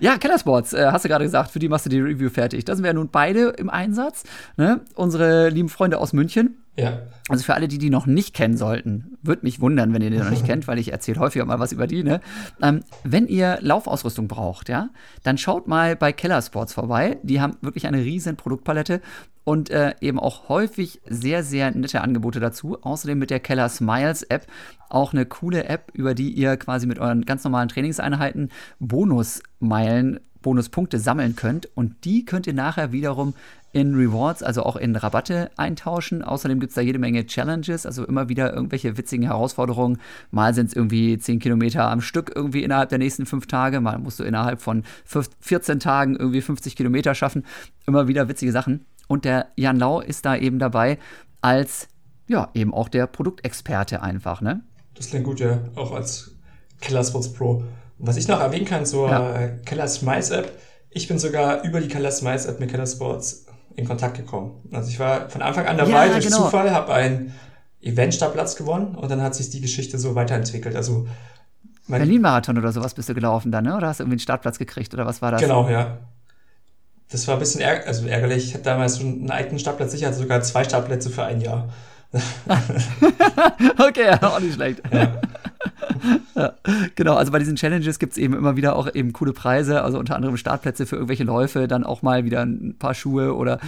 [0.00, 2.64] Ja, Kellersports, äh, hast du gerade gesagt, für die machst du die Review fertig.
[2.64, 4.24] Da sind wir ja nun beide im Einsatz.
[4.56, 4.80] Ne?
[4.94, 7.00] Unsere lieben Freunde aus München Ja.
[7.28, 10.18] Also für alle, die die noch nicht kennen sollten, würde mich wundern, wenn ihr die
[10.18, 12.02] noch nicht kennt, weil ich erzähle häufiger mal was über die.
[12.02, 12.20] Ne?
[12.62, 14.90] Ähm, wenn ihr Laufausrüstung braucht, ja,
[15.22, 17.18] dann schaut mal bei Keller Sports vorbei.
[17.22, 19.00] Die haben wirklich eine riesen Produktpalette
[19.44, 22.78] und äh, eben auch häufig sehr, sehr nette Angebote dazu.
[22.82, 24.46] Außerdem mit der Keller Smiles App
[24.88, 30.98] auch eine coole App, über die ihr quasi mit euren ganz normalen Trainingseinheiten Bonusmeilen Bonuspunkte
[30.98, 33.34] sammeln könnt und die könnt ihr nachher wiederum
[33.72, 36.22] in Rewards, also auch in Rabatte eintauschen.
[36.22, 39.98] Außerdem gibt es da jede Menge Challenges, also immer wieder irgendwelche witzigen Herausforderungen.
[40.30, 43.98] Mal sind es irgendwie 10 Kilometer am Stück irgendwie innerhalb der nächsten fünf Tage, mal
[43.98, 44.82] musst du innerhalb von
[45.40, 47.44] 14 Tagen irgendwie 50 Kilometer schaffen.
[47.86, 48.86] Immer wieder witzige Sachen.
[49.06, 50.98] Und der Jan Lau ist da eben dabei
[51.40, 51.88] als,
[52.26, 54.62] ja, eben auch der Produktexperte einfach, ne?
[54.94, 56.36] Das klingt gut, ja, auch als
[56.80, 57.64] Killer Sports Pro.
[57.98, 59.48] Was ich noch erwähnen kann zur ja.
[59.64, 60.52] Keller Smiles App,
[60.90, 63.46] ich bin sogar über die Keller Smiles App mit Keller Sports
[63.80, 64.68] in Kontakt gekommen.
[64.72, 66.44] Also ich war von Anfang an dabei ja, durch genau.
[66.44, 67.34] Zufall, habe einen
[67.80, 70.76] Eventstartplatz gewonnen und dann hat sich die Geschichte so weiterentwickelt.
[70.76, 71.06] Also
[71.88, 73.76] Berlin-Marathon oder sowas bist du gelaufen dann, ne?
[73.76, 75.40] Oder hast du irgendwie einen Startplatz gekriegt oder was war das?
[75.40, 75.98] Genau, ja.
[77.10, 78.46] Das war ein bisschen ärg also ärgerlich.
[78.46, 81.68] Ich hatte damals schon einen eigenen Startplatz sicher, hatte sogar zwei Startplätze für ein Jahr.
[83.78, 84.82] okay, auch nicht schlecht.
[84.92, 85.20] Ja.
[86.94, 89.98] Genau, also bei diesen Challenges gibt es eben immer wieder auch eben coole Preise, also
[89.98, 93.58] unter anderem Startplätze für irgendwelche Läufe, dann auch mal wieder ein paar Schuhe oder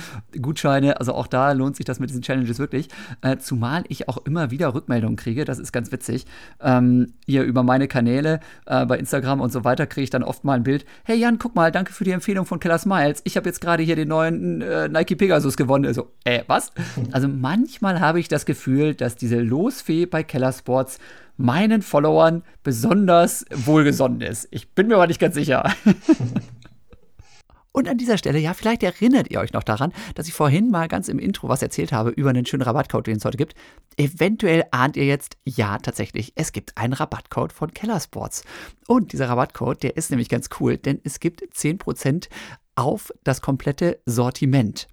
[0.41, 0.99] Gutscheine.
[0.99, 2.89] Also auch da lohnt sich das mit diesen Challenges wirklich.
[3.21, 6.27] Äh, zumal ich auch immer wieder Rückmeldungen kriege, das ist ganz witzig.
[6.61, 10.45] Ähm, hier über meine Kanäle äh, bei Instagram und so weiter kriege ich dann oft
[10.45, 10.85] mal ein Bild.
[11.05, 13.21] Hey Jan, guck mal, danke für die Empfehlung von Killer Smiles.
[13.25, 15.87] Ich habe jetzt gerade hier den neuen äh, Nike Pegasus gewonnen.
[15.87, 16.73] Also, äh, was?
[17.13, 20.99] Also manchmal habe ich das Gefühl, dass diese Losfee bei Keller Sports
[21.43, 24.49] meinen Followern besonders wohlgesonnen ist.
[24.51, 25.75] Ich bin mir aber nicht ganz sicher.
[27.73, 30.89] Und an dieser Stelle, ja, vielleicht erinnert ihr euch noch daran, dass ich vorhin mal
[30.89, 33.55] ganz im Intro was erzählt habe über einen schönen Rabattcode, den es heute gibt.
[33.97, 38.45] Eventuell ahnt ihr jetzt, ja, tatsächlich, es gibt einen Rabattcode von Kellersports.
[38.87, 42.29] Und dieser Rabattcode, der ist nämlich ganz cool, denn es gibt 10%
[42.77, 44.87] auf das komplette Sortiment.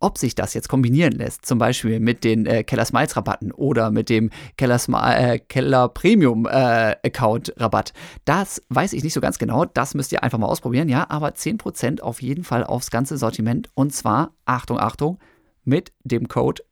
[0.00, 3.90] Ob sich das jetzt kombinieren lässt, zum Beispiel mit den äh, Keller Smiles Rabatten oder
[3.90, 7.92] mit dem Keller, äh, Keller Premium äh, Account Rabatt,
[8.24, 9.64] das weiß ich nicht so ganz genau.
[9.64, 11.06] Das müsst ihr einfach mal ausprobieren, ja.
[11.08, 15.18] Aber 10% auf jeden Fall aufs ganze Sortiment und zwar, Achtung, Achtung,
[15.64, 16.62] mit dem Code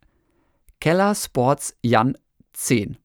[0.81, 2.19] Keller Sports Jan
[2.55, 2.97] 10.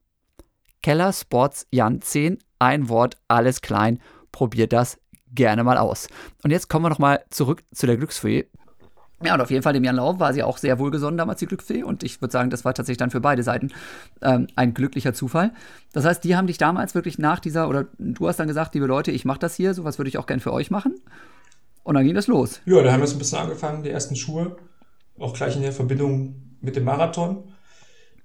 [0.82, 4.00] Keller Sports Jan 10, ein Wort, alles klein.
[4.32, 5.00] Probiert das
[5.34, 6.08] gerne mal aus.
[6.43, 8.47] Und jetzt kommen wir nochmal zurück zu der Glücksfee.
[9.23, 11.47] Ja, und auf jeden Fall dem Jan Lau war sie auch sehr wohlgesonnen damals, die
[11.47, 11.82] Glücksfee.
[11.82, 13.69] Und ich würde sagen, das war tatsächlich dann für beide Seiten
[14.21, 15.53] ähm, ein glücklicher Zufall.
[15.91, 18.86] Das heißt, die haben dich damals wirklich nach dieser, oder du hast dann gesagt, liebe
[18.86, 20.95] Leute, ich mache das hier, sowas würde ich auch gern für euch machen.
[21.84, 22.62] Und dann ging das los.
[22.65, 24.58] Ja, da haben wir so ein bisschen angefangen, die ersten Schuhe.
[25.17, 27.43] Auch gleich in der Verbindung mit dem Marathon.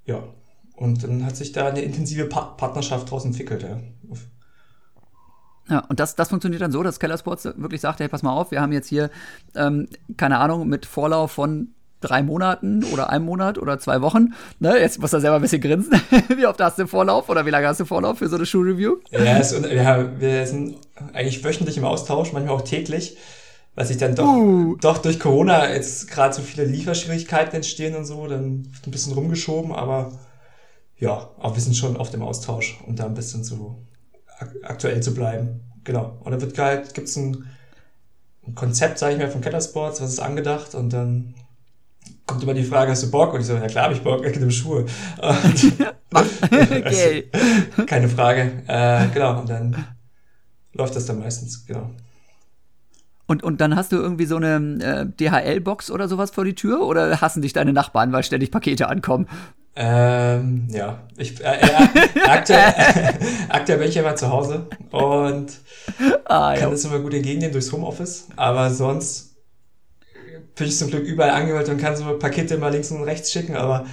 [0.05, 0.25] Ja.
[0.77, 3.79] Und dann hat sich da eine intensive pa Partnerschaft daraus entwickelt, ja.
[5.73, 8.33] Ja, und das, das funktioniert dann so, dass Keller Sports wirklich sagt, hey, pass mal
[8.33, 9.09] auf, wir haben jetzt hier,
[9.57, 11.69] ähm, keine Ahnung, mit Vorlauf von
[12.03, 14.35] drei Monaten oder einem Monat oder zwei Wochen.
[14.59, 15.95] Ne, jetzt muss er selber ein bisschen grinsen.
[16.37, 18.97] wie oft hast du Vorlauf oder wie lange hast du Vorlauf für so eine Schuhreview?
[19.13, 20.77] Ja, es, ja, wir sind
[21.15, 23.17] eigentlich wöchentlich im Austausch, manchmal auch täglich,
[23.75, 24.77] weil sich dann doch, uh.
[24.79, 29.73] doch durch Corona jetzt gerade so viele Lieferschwierigkeiten entstehen und so, dann ein bisschen rumgeschoben,
[29.73, 30.13] aber
[30.99, 33.87] ja, aber wir sind schon auf dem Austausch, um da ein bisschen so
[34.63, 35.61] aktuell zu bleiben.
[35.85, 36.19] Genau.
[36.21, 37.47] Und dann wird halt, gibt es ein,
[38.47, 41.35] ein, Konzept, sage ich mal, von Kettersports, was ist angedacht und dann
[42.27, 43.35] kommt immer die Frage, hast du Bock?
[43.35, 44.87] Und ich so, ja klar habe ich Bock, ich nehme Schuhe.
[46.13, 47.31] okay.
[47.87, 48.63] Keine Frage.
[48.67, 49.77] Äh, genau, und dann
[50.73, 51.91] läuft das dann meistens, genau.
[53.27, 56.83] Und, und dann hast du irgendwie so eine äh, DHL-Box oder sowas vor die Tür
[56.83, 59.27] oder hassen dich deine Nachbarn, weil ständig Pakete ankommen?
[59.75, 62.75] Ähm, ja, ich, äh, äh, aktuell,
[63.49, 65.53] aktuell bin ich ja mal zu Hause und
[66.27, 69.35] ah, kann das immer gut entgegennehmen durchs Homeoffice, aber sonst
[70.55, 73.57] bin ich zum Glück überall angemeldet und kann so Pakete mal links und rechts schicken,
[73.57, 73.87] aber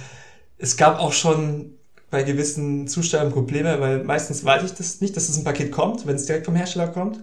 [0.58, 1.72] es gab auch schon
[2.10, 6.06] bei gewissen Zuständen Probleme, weil meistens weiß ich das nicht, dass das ein Paket kommt,
[6.06, 7.20] wenn es direkt vom Hersteller kommt.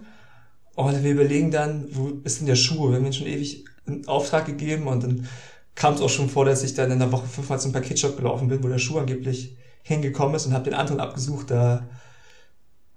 [0.74, 2.88] Und wir überlegen dann, wo ist denn der Schuh?
[2.88, 5.28] Wir haben ihn schon ewig einen Auftrag gegeben und dann
[5.78, 8.48] kam es auch schon vor, dass ich dann in der Woche fünfmal zum Paketshop gelaufen
[8.48, 11.52] bin, wo der Schuh angeblich hingekommen ist und habe den anderen abgesucht.
[11.52, 11.86] Da,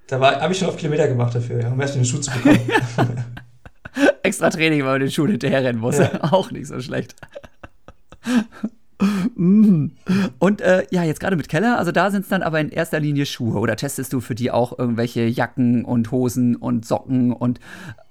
[0.07, 2.59] da habe ich schon oft Kilometer gemacht dafür, ja, um erst den Schuh zu bekommen.
[4.23, 5.99] Extra Training, weil man den Schuh hinterherrennen muss.
[5.99, 6.11] Ja.
[6.31, 7.15] Auch nicht so schlecht.
[9.35, 9.93] Mhm.
[10.37, 12.99] Und äh, ja, jetzt gerade mit Keller, also da sind es dann aber in erster
[12.99, 17.59] Linie Schuhe oder testest du für die auch irgendwelche Jacken und Hosen und Socken und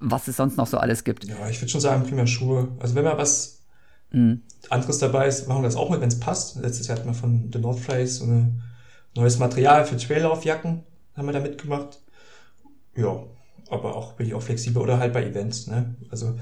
[0.00, 1.22] was es sonst noch so alles gibt?
[1.26, 2.72] Ja, ich würde schon sagen, primär Schuhe.
[2.80, 3.59] Also wenn man was
[4.12, 4.42] Mhm.
[4.68, 6.56] Anderes dabei ist, machen wir das auch mit, wenn es passt.
[6.56, 8.62] Letztes Jahr hatten wir von The North Face so ein
[9.14, 10.82] neues Material für Traillaufjacken,
[11.16, 11.98] haben wir da mitgemacht.
[12.96, 13.22] Ja,
[13.70, 15.94] aber auch bin ich auch flexibel oder halt bei Events, ne?
[16.10, 16.38] Also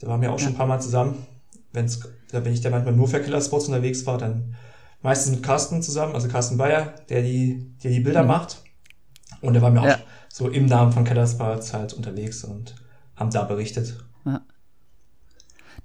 [0.00, 1.26] da waren wir auch schon ein paar Mal zusammen.
[1.72, 2.00] Wenn's,
[2.32, 4.56] da wenn ich da manchmal nur für Killer Sports unterwegs war, dann
[5.02, 8.28] meistens mit Carsten zusammen, also Carsten Bayer, der die, der die Bilder mhm.
[8.28, 8.62] macht.
[9.40, 9.94] Und der war mir ja.
[9.94, 12.74] auch so im Namen von Killer Sports halt unterwegs und
[13.14, 13.96] haben da berichtet.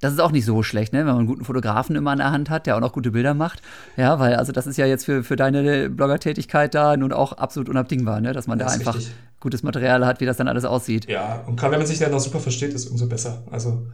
[0.01, 0.99] Das ist auch nicht so schlecht, ne?
[0.99, 3.33] wenn man einen guten Fotografen immer an der Hand hat, der auch noch gute Bilder
[3.33, 3.61] macht.
[3.97, 7.69] Ja, weil also das ist ja jetzt für, für deine Blogger-Tätigkeit da nun auch absolut
[7.69, 8.33] unabdingbar, ne?
[8.33, 9.13] dass man das da einfach richtig.
[9.39, 11.09] gutes Material hat, wie das dann alles aussieht.
[11.09, 13.43] Ja, und gerade wenn man sich dann auch super versteht, ist umso besser.
[13.51, 13.87] Also,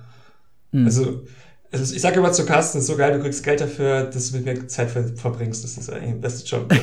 [0.72, 0.86] hm.
[0.86, 1.24] also,
[1.72, 4.38] also ich sage immer zu Carsten, ist so geil, du kriegst Geld dafür, dass du
[4.38, 5.64] mit mir Zeit verbringst.
[5.64, 6.74] Das ist eigentlich der beste Job.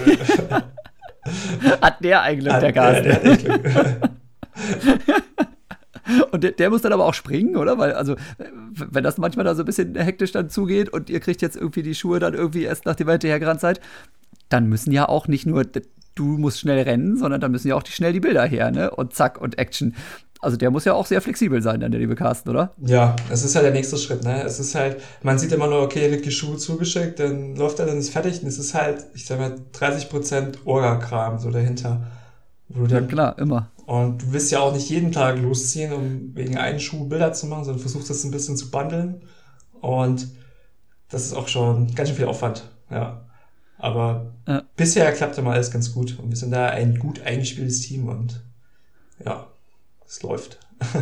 [1.80, 3.04] hat der eigentlich der Carsten?
[3.04, 4.10] Der, der hat Glück.
[6.32, 7.78] Und der, der, muss dann aber auch springen, oder?
[7.78, 8.16] Weil, also,
[8.74, 11.82] wenn das manchmal da so ein bisschen hektisch dann zugeht und ihr kriegt jetzt irgendwie
[11.82, 13.80] die Schuhe dann irgendwie erst nachdem ihr hinterhergerannt seid,
[14.48, 15.64] dann müssen ja auch nicht nur
[16.14, 18.90] du musst schnell rennen, sondern dann müssen ja auch die schnell die Bilder her, ne?
[18.90, 19.94] Und zack und Action.
[20.40, 22.72] Also der muss ja auch sehr flexibel sein, dann der liebe Carsten, oder?
[22.84, 24.42] Ja, es ist halt der nächste Schritt, ne?
[24.42, 27.86] Es ist halt, man sieht immer nur, okay, wird die Schuhe zugeschickt, dann läuft er,
[27.86, 32.06] dann ist fertig und es ist halt, ich sag mal, 30% Orga-Kram so dahinter.
[32.68, 33.70] Ja, klar, immer.
[33.86, 37.46] Und du willst ja auch nicht jeden Tag losziehen, um wegen einen Schuh Bilder zu
[37.46, 39.22] machen, sondern versuchst das ein bisschen zu bundeln.
[39.80, 40.28] Und
[41.08, 43.24] das ist auch schon ganz schön viel Aufwand, ja.
[43.78, 44.64] Aber ja.
[44.76, 46.18] bisher klappt immer alles ganz gut.
[46.18, 48.42] Und wir sind da ein gut eingespieltes Team und
[49.24, 49.46] ja,
[50.06, 50.58] es läuft.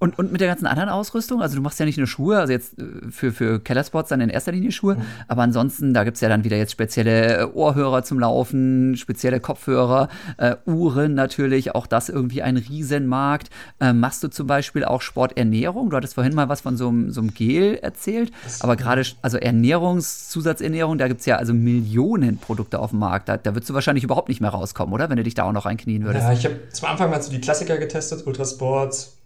[0.00, 2.54] Und, und mit der ganzen anderen Ausrüstung, also du machst ja nicht nur Schuhe, also
[2.54, 5.02] jetzt äh, für, für Kellersports dann in erster Linie Schuhe, mhm.
[5.28, 9.40] aber ansonsten, da gibt es ja dann wieder jetzt spezielle äh, Ohrhörer zum Laufen, spezielle
[9.40, 10.08] Kopfhörer,
[10.38, 13.50] äh, Uhren natürlich, auch das irgendwie ein Riesenmarkt.
[13.78, 15.90] Äh, machst du zum Beispiel auch Sporternährung?
[15.90, 20.96] Du hattest vorhin mal was von so, so einem Gel erzählt, aber gerade, also Ernährungszusatzernährung,
[20.96, 23.28] da gibt es ja also Millionen Produkte auf dem Markt.
[23.28, 25.10] Da, da würdest du wahrscheinlich überhaupt nicht mehr rauskommen, oder?
[25.10, 26.24] Wenn du dich da auch noch reinknien würdest.
[26.24, 29.19] Ja, ich habe zum Anfang mal so die Klassiker getestet, Ultrasports,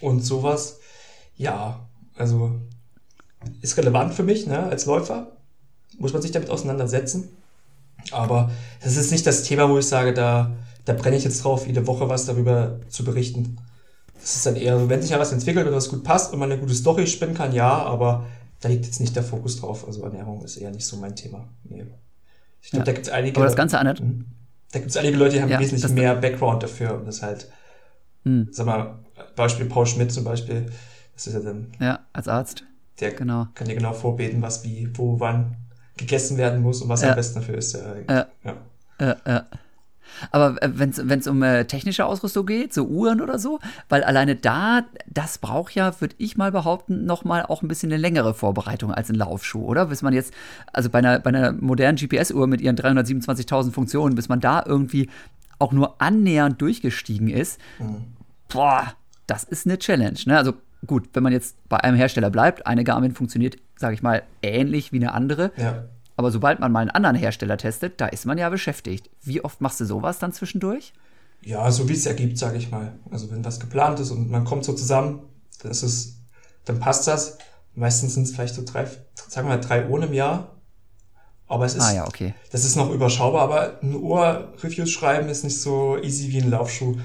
[0.00, 0.80] und sowas.
[1.36, 2.60] Ja, also
[3.60, 5.32] ist relevant für mich ne, als Läufer.
[5.98, 7.28] Muss man sich damit auseinandersetzen.
[8.10, 8.50] Aber
[8.82, 10.52] das ist nicht das Thema, wo ich sage, da,
[10.84, 13.56] da brenne ich jetzt drauf, jede Woche was darüber zu berichten.
[14.20, 16.38] Das ist dann eher so, wenn sich ja was entwickelt und was gut passt und
[16.38, 18.26] man eine gute Story spinnen kann, ja, aber
[18.60, 19.86] da liegt jetzt nicht der Fokus drauf.
[19.86, 21.48] Also Ernährung ist eher nicht so mein Thema.
[21.64, 21.86] Nee.
[22.62, 22.84] Ich glaube, ja.
[22.86, 23.36] da gibt es einige.
[23.36, 24.24] Aber das Ganze an hm?
[24.72, 27.48] Da gibt es einige Leute, die haben ja, wesentlich mehr Background dafür und das halt,
[28.24, 28.48] hm.
[28.50, 29.03] sag mal,
[29.36, 30.66] Beispiel Paul Schmidt zum Beispiel,
[31.14, 31.72] das ist ja dann.
[31.80, 32.64] Ja, als Arzt.
[33.00, 33.48] Der genau.
[33.54, 35.56] kann dir genau vorbeten, was wie, wo, wann
[35.96, 37.10] gegessen werden muss und was ja.
[37.10, 37.74] am besten dafür ist.
[37.74, 38.26] Ja.
[38.44, 38.56] ja.
[39.00, 39.16] ja.
[39.26, 39.46] ja.
[40.30, 44.36] Aber äh, wenn es um äh, technische Ausrüstung geht, so Uhren oder so, weil alleine
[44.36, 48.92] da, das braucht ja, würde ich mal behaupten, nochmal auch ein bisschen eine längere Vorbereitung
[48.92, 49.86] als ein Laufschuh, oder?
[49.86, 50.32] Bis man jetzt,
[50.72, 55.08] also bei einer, bei einer modernen GPS-Uhr mit ihren 327.000 Funktionen, bis man da irgendwie
[55.58, 58.04] auch nur annähernd durchgestiegen ist, mhm.
[58.48, 58.94] boah,
[59.26, 60.18] das ist eine Challenge.
[60.26, 60.36] Ne?
[60.36, 60.54] Also
[60.86, 64.92] gut, wenn man jetzt bei einem Hersteller bleibt, eine Garmin funktioniert, sage ich mal, ähnlich
[64.92, 65.52] wie eine andere.
[65.56, 65.84] Ja.
[66.16, 69.10] Aber sobald man mal einen anderen Hersteller testet, da ist man ja beschäftigt.
[69.22, 70.92] Wie oft machst du sowas dann zwischendurch?
[71.42, 72.92] Ja, so wie es ergibt, sage ich mal.
[73.10, 75.22] Also wenn was geplant ist und man kommt so zusammen,
[75.62, 76.20] dann ist es,
[76.64, 77.38] dann passt das.
[77.74, 78.86] Meistens sind es vielleicht so drei,
[79.28, 80.54] sagen wir mal drei Uhren im Jahr.
[81.46, 82.32] Aber es ist, ah, ja, okay.
[82.52, 86.96] das ist noch überschaubar, aber ein Uhr-Reviews schreiben ist nicht so easy wie ein Laufschuh.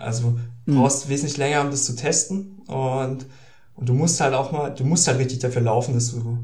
[0.00, 0.80] Also du mhm.
[0.80, 2.62] brauchst wesentlich länger, um das zu testen.
[2.66, 3.26] Und,
[3.74, 6.38] und du musst halt auch mal, du musst halt richtig dafür laufen, dass du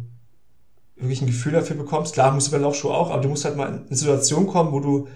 [0.97, 2.15] wirklich ein Gefühl dafür bekommst.
[2.15, 4.73] Klar, musst du bei Laufschuh auch, aber du musst halt mal in eine Situation kommen,
[4.73, 5.09] wo du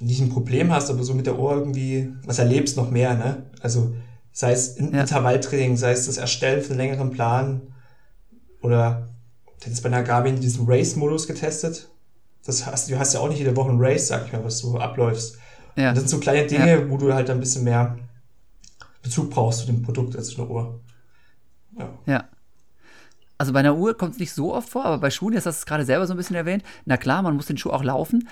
[0.00, 3.44] nicht ein Problem hast, aber so mit der Ohr irgendwie was erlebst noch mehr, ne?
[3.60, 3.94] Also
[4.32, 5.02] sei es in ja.
[5.02, 7.62] Intervalltraining, sei es das Erstellen von längeren Plan
[8.60, 9.08] oder
[9.60, 11.88] ich jetzt bei einer Garmin diesen Race-Modus getestet.
[12.44, 14.60] Das hast, du hast ja auch nicht jede Woche ein Race, sag ich mal, was
[14.60, 15.38] du abläufst.
[15.76, 15.90] Ja.
[15.90, 16.90] Das sind so kleine Dinge, ja.
[16.90, 17.98] wo du halt ein bisschen mehr
[19.02, 20.80] Bezug brauchst zu dem Produkt als zu einer Uhr.
[21.78, 21.98] Ja.
[22.06, 22.24] ja.
[23.36, 25.58] Also bei einer Uhr kommt es nicht so oft vor, aber bei Schuhen, jetzt hast
[25.58, 27.82] du es gerade selber so ein bisschen erwähnt, na klar, man muss den Schuh auch
[27.82, 28.28] laufen.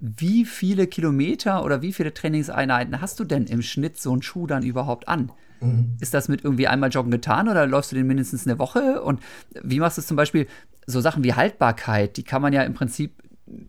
[0.00, 4.46] Wie viele Kilometer oder wie viele Trainingseinheiten hast du denn im Schnitt so einen Schuh
[4.46, 5.30] dann überhaupt an?
[5.60, 5.96] Mhm.
[6.00, 9.02] Ist das mit irgendwie einmal Joggen getan oder läufst du den mindestens eine Woche?
[9.02, 9.20] Und
[9.62, 10.46] wie machst du es zum Beispiel,
[10.86, 13.22] so Sachen wie Haltbarkeit, die kann man ja im Prinzip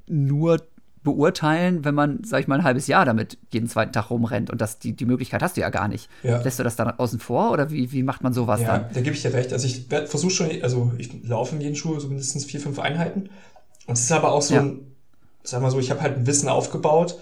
[0.07, 0.57] nur
[1.04, 4.49] beurteilen, wenn man, sag ich mal, ein halbes Jahr damit jeden zweiten Tag rumrennt.
[4.52, 6.10] Und das, die, die Möglichkeit hast du ja gar nicht.
[6.22, 6.41] Ja.
[6.41, 8.93] Lässt du das dann außen vor oder wie, wie macht man sowas ja, dann?
[8.93, 9.52] Da gebe ich dir recht.
[9.52, 13.30] Also ich versuche schon, also ich laufe in jeden Schuh so mindestens vier, fünf Einheiten.
[13.88, 14.62] Und es ist aber auch so ja.
[14.62, 14.95] ein,
[15.43, 17.18] sag mal so, ich habe halt ein Wissen aufgebaut.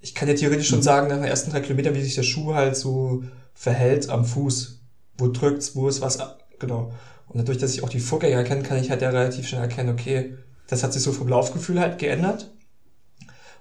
[0.00, 0.84] Ich kann ja theoretisch schon mhm.
[0.84, 3.22] sagen, nach den ersten drei Kilometern, wie sich der Schuh halt so
[3.54, 4.80] verhält am Fuß.
[5.18, 6.18] Wo drückt's, wo ist was,
[6.58, 6.92] genau.
[7.28, 9.90] Und dadurch, dass ich auch die Vorgänger kenne, kann ich halt ja relativ schnell erkennen,
[9.90, 10.34] okay,
[10.66, 12.50] das hat sich so vom Laufgefühl halt geändert.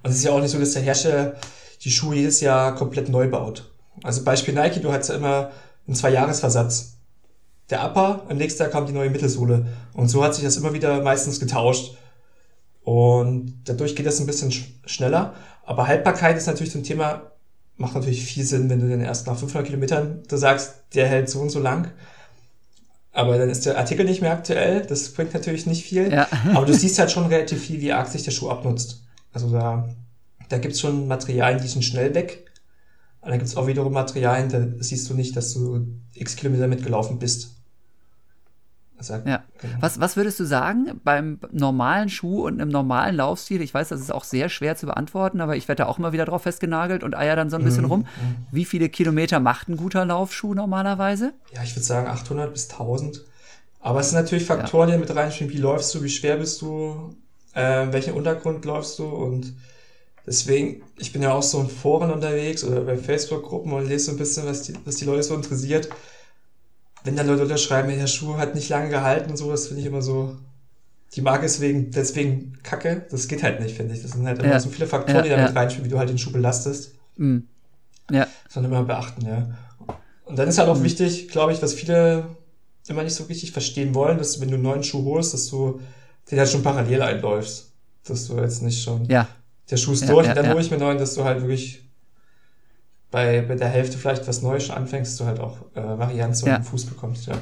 [0.04, 1.36] Und es ist ja auch nicht so, dass der Hersteller
[1.84, 3.72] die Schuhe jedes Jahr komplett neu baut.
[4.04, 5.52] Also Beispiel Nike, du hattest ja immer
[5.88, 6.94] einen Zwei-Jahres-Versatz.
[7.70, 9.68] Der Upper, im nächsten Jahr kam die neue Mittelsohle.
[9.94, 11.98] Und so hat sich das immer wieder meistens getauscht.
[12.84, 15.34] Und dadurch geht das ein bisschen sch schneller.
[15.66, 17.32] Aber Haltbarkeit ist natürlich so ein Thema,
[17.78, 21.30] macht natürlich viel Sinn, wenn du dann erst nach 500 Kilometern, du sagst, der hält
[21.30, 21.92] so und so lang.
[23.12, 24.86] Aber dann ist der Artikel nicht mehr aktuell.
[24.86, 26.12] Das bringt natürlich nicht viel.
[26.12, 26.28] Ja.
[26.54, 29.04] Aber du siehst halt schon relativ viel, wie arg sich der Schuh abnutzt.
[29.34, 29.88] Also da,
[30.50, 32.46] da gibt's schon Materialien, die sind schnell weg.
[33.22, 37.20] Und dann gibt's auch wiederum Materialien, da siehst du nicht, dass du x Kilometer mitgelaufen
[37.20, 37.56] bist.
[39.00, 39.44] Also, ja.
[39.62, 39.76] Genau.
[39.80, 43.62] Was, was würdest du sagen beim normalen Schuh und einem normalen Laufstil?
[43.62, 46.12] Ich weiß, das ist auch sehr schwer zu beantworten, aber ich werde da auch immer
[46.12, 47.92] wieder drauf festgenagelt und eier dann so ein bisschen mhm.
[47.92, 48.00] rum.
[48.02, 48.48] Mhm.
[48.52, 51.34] Wie viele Kilometer macht ein guter Laufschuh normalerweise?
[51.54, 53.24] Ja, ich würde sagen 800 bis 1000.
[53.80, 54.96] Aber es sind natürlich Faktoren, ja.
[54.96, 55.54] die mit reinspielen.
[55.54, 56.04] Wie läufst du?
[56.04, 57.16] Wie schwer bist du?
[57.54, 59.06] Äh, welchen Untergrund läufst du?
[59.06, 59.54] Und
[60.26, 64.12] deswegen, ich bin ja auch so in Foren unterwegs oder bei Facebook-Gruppen und lese so
[64.12, 65.90] ein bisschen, was die, was die Leute so interessiert
[67.04, 69.88] wenn dann Leute unterschreiben, der Schuh hat nicht lange gehalten und so, das finde ich
[69.88, 70.38] immer so,
[71.16, 73.06] die Marke ist wegen, deswegen kacke.
[73.10, 74.02] Das geht halt nicht, finde ich.
[74.04, 74.60] Das sind halt immer ja.
[74.60, 75.60] so viele Faktoren, ja, die damit ja.
[75.60, 76.94] reinspielen, wie du halt den Schuh belastest.
[77.18, 77.48] Mhm.
[78.12, 78.28] Ja.
[78.44, 79.50] Das soll immer beachten, ja.
[80.26, 80.84] Und dann ist halt auch mhm.
[80.84, 82.26] wichtig, glaube ich, was viele
[82.88, 85.80] immer nicht so richtig verstehen wollen, dass wenn du einen neuen Schuh holst, dass du
[86.30, 87.74] den halt schon parallel einläufst.
[88.08, 89.28] Dass du jetzt nicht schon, ja.
[89.70, 91.84] der Schuh ist durch und dann hole ich mir neuen, dass du halt wirklich
[93.12, 96.58] bei, bei der Hälfte vielleicht was Neues anfängst, du halt auch äh, Varianz ja.
[96.58, 97.36] den Fuß bekommst, ja.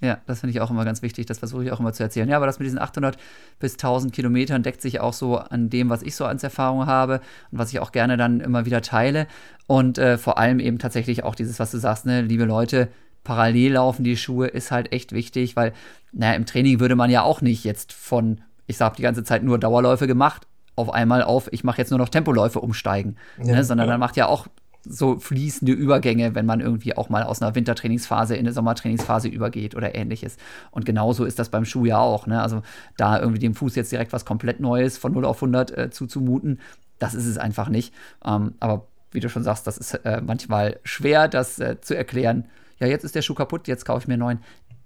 [0.00, 1.26] Ja, das finde ich auch immer ganz wichtig.
[1.26, 2.28] Das versuche ich auch immer zu erzählen.
[2.28, 3.16] Ja, aber das mit diesen 800
[3.58, 7.20] bis 1000 Kilometern deckt sich auch so an dem, was ich so als Erfahrung habe
[7.50, 9.26] und was ich auch gerne dann immer wieder teile.
[9.66, 12.88] Und äh, vor allem eben tatsächlich auch dieses, was du sagst, ne, liebe Leute,
[13.24, 15.72] parallel laufen die Schuhe ist halt echt wichtig, weil,
[16.12, 19.42] naja, im Training würde man ja auch nicht jetzt von, ich habe die ganze Zeit
[19.42, 20.46] nur Dauerläufe gemacht,
[20.76, 23.64] auf einmal auf, ich mache jetzt nur noch Tempoläufe umsteigen, ja, ne?
[23.64, 23.92] sondern ja.
[23.92, 24.46] dann macht ja auch
[24.86, 29.74] so fließende Übergänge, wenn man irgendwie auch mal aus einer Wintertrainingsphase in eine Sommertrainingsphase übergeht
[29.74, 30.36] oder ähnliches.
[30.70, 32.26] Und genauso ist das beim Schuh ja auch.
[32.26, 32.42] Ne?
[32.42, 32.62] Also
[32.98, 36.60] da irgendwie dem Fuß jetzt direkt was komplett Neues von 0 auf 100 äh, zuzumuten,
[36.98, 37.94] das ist es einfach nicht.
[38.24, 42.44] Ähm, aber wie du schon sagst, das ist äh, manchmal schwer, das äh, zu erklären.
[42.78, 44.38] Ja, jetzt ist der Schuh kaputt, jetzt kaufe ich mir einen neuen.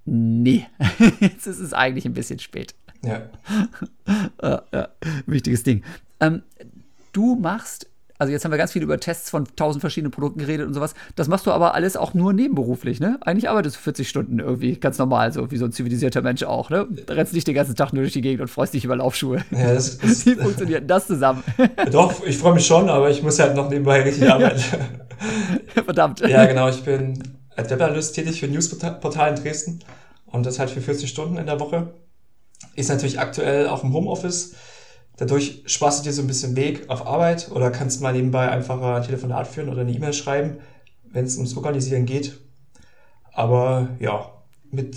[0.05, 0.67] Nee,
[1.21, 2.75] jetzt ist es eigentlich ein bisschen spät.
[3.05, 3.23] Ja.
[4.43, 4.89] ja, ja.
[5.27, 5.83] Wichtiges Ding.
[6.21, 6.43] Ähm,
[7.13, 10.67] du machst, also jetzt haben wir ganz viel über Tests von tausend verschiedenen Produkten geredet
[10.67, 10.95] und sowas.
[11.15, 13.19] Das machst du aber alles auch nur nebenberuflich, ne?
[13.21, 16.71] Eigentlich arbeitest du 40 Stunden irgendwie, ganz normal, so wie so ein zivilisierter Mensch auch,
[16.71, 16.89] ne?
[17.09, 19.45] Rennst nicht den ganzen Tag nur durch die Gegend und freust dich über Laufschuhe.
[19.51, 21.45] Ja, das ist, wie funktioniert das zusammen?
[21.93, 24.63] Doch, ich freue mich schon, aber ich muss halt noch nebenbei richtig arbeiten.
[25.85, 26.21] Verdammt.
[26.21, 26.69] Ja, genau.
[26.69, 29.81] Ich bin als Webanalyst tätig für Newsportal in Dresden
[30.27, 31.93] und das halt für 40 Stunden in der Woche
[32.77, 34.55] ist natürlich aktuell auch im Homeoffice.
[35.17, 38.81] Dadurch sparst du dir so ein bisschen Weg auf Arbeit oder kannst mal nebenbei einfach
[38.81, 40.59] ein Telefonat führen oder eine E-Mail schreiben,
[41.03, 42.39] wenn es ums Organisieren geht.
[43.33, 44.31] Aber ja,
[44.71, 44.97] mit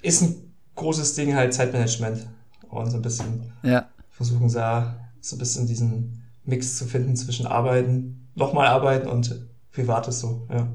[0.00, 2.26] ist ein großes Ding halt Zeitmanagement
[2.70, 3.86] und so ein bisschen ja.
[4.10, 10.20] versuchen da so ein bisschen diesen Mix zu finden zwischen Arbeiten, nochmal Arbeiten und Privates
[10.20, 10.68] so, ja.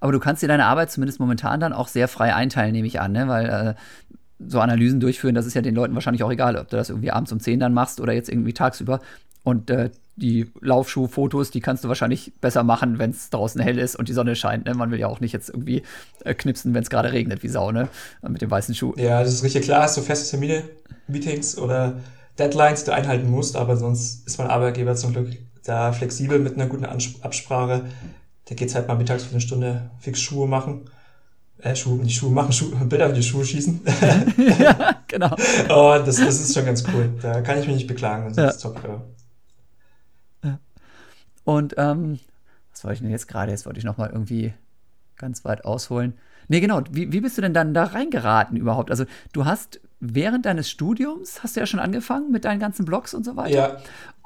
[0.00, 3.00] Aber du kannst dir deine Arbeit zumindest momentan dann auch sehr frei einteilen, nehme ich
[3.00, 3.28] an, ne?
[3.28, 3.74] weil äh,
[4.46, 7.10] so Analysen durchführen, das ist ja den Leuten wahrscheinlich auch egal, ob du das irgendwie
[7.10, 9.00] abends um 10 dann machst oder jetzt irgendwie tagsüber.
[9.42, 13.96] Und äh, die Laufschuhfotos, die kannst du wahrscheinlich besser machen, wenn es draußen hell ist
[13.96, 14.66] und die Sonne scheint.
[14.66, 14.74] Ne?
[14.74, 15.82] Man will ja auch nicht jetzt irgendwie
[16.24, 17.88] äh, knipsen, wenn es gerade regnet wie Sau, ne?
[18.26, 18.94] Mit dem weißen Schuh.
[18.96, 19.82] Ja, das ist richtig klar.
[19.84, 20.64] Hast du feste Termine,
[21.06, 22.00] Meetings oder
[22.38, 25.30] Deadlines, die du einhalten musst, aber sonst ist mein Arbeitgeber zum Glück
[25.64, 27.84] da flexibel mit einer guten Absprache.
[28.48, 30.88] Da geht's halt mal mittags für eine Stunde fix Schuhe machen
[31.60, 33.80] äh, Schuhe, die Schuhe machen, Schuhe, Bilder auf die Schuhe schießen.
[34.58, 35.32] ja, genau.
[35.32, 37.12] Und das, das ist schon ganz cool.
[37.20, 38.28] Da kann ich mich nicht beklagen.
[38.28, 38.48] Das ja.
[38.48, 39.02] ist top, ja.
[41.44, 42.20] Und ähm,
[42.72, 43.50] was wollte ich denn jetzt gerade?
[43.50, 44.52] Jetzt wollte ich nochmal irgendwie
[45.16, 46.12] ganz weit ausholen.
[46.48, 46.82] Nee, genau.
[46.90, 48.90] Wie, wie bist du denn dann da reingeraten überhaupt?
[48.90, 53.14] Also, du hast während deines Studiums, hast du ja schon angefangen mit deinen ganzen Blogs
[53.14, 53.54] und so weiter.
[53.54, 53.76] Ja.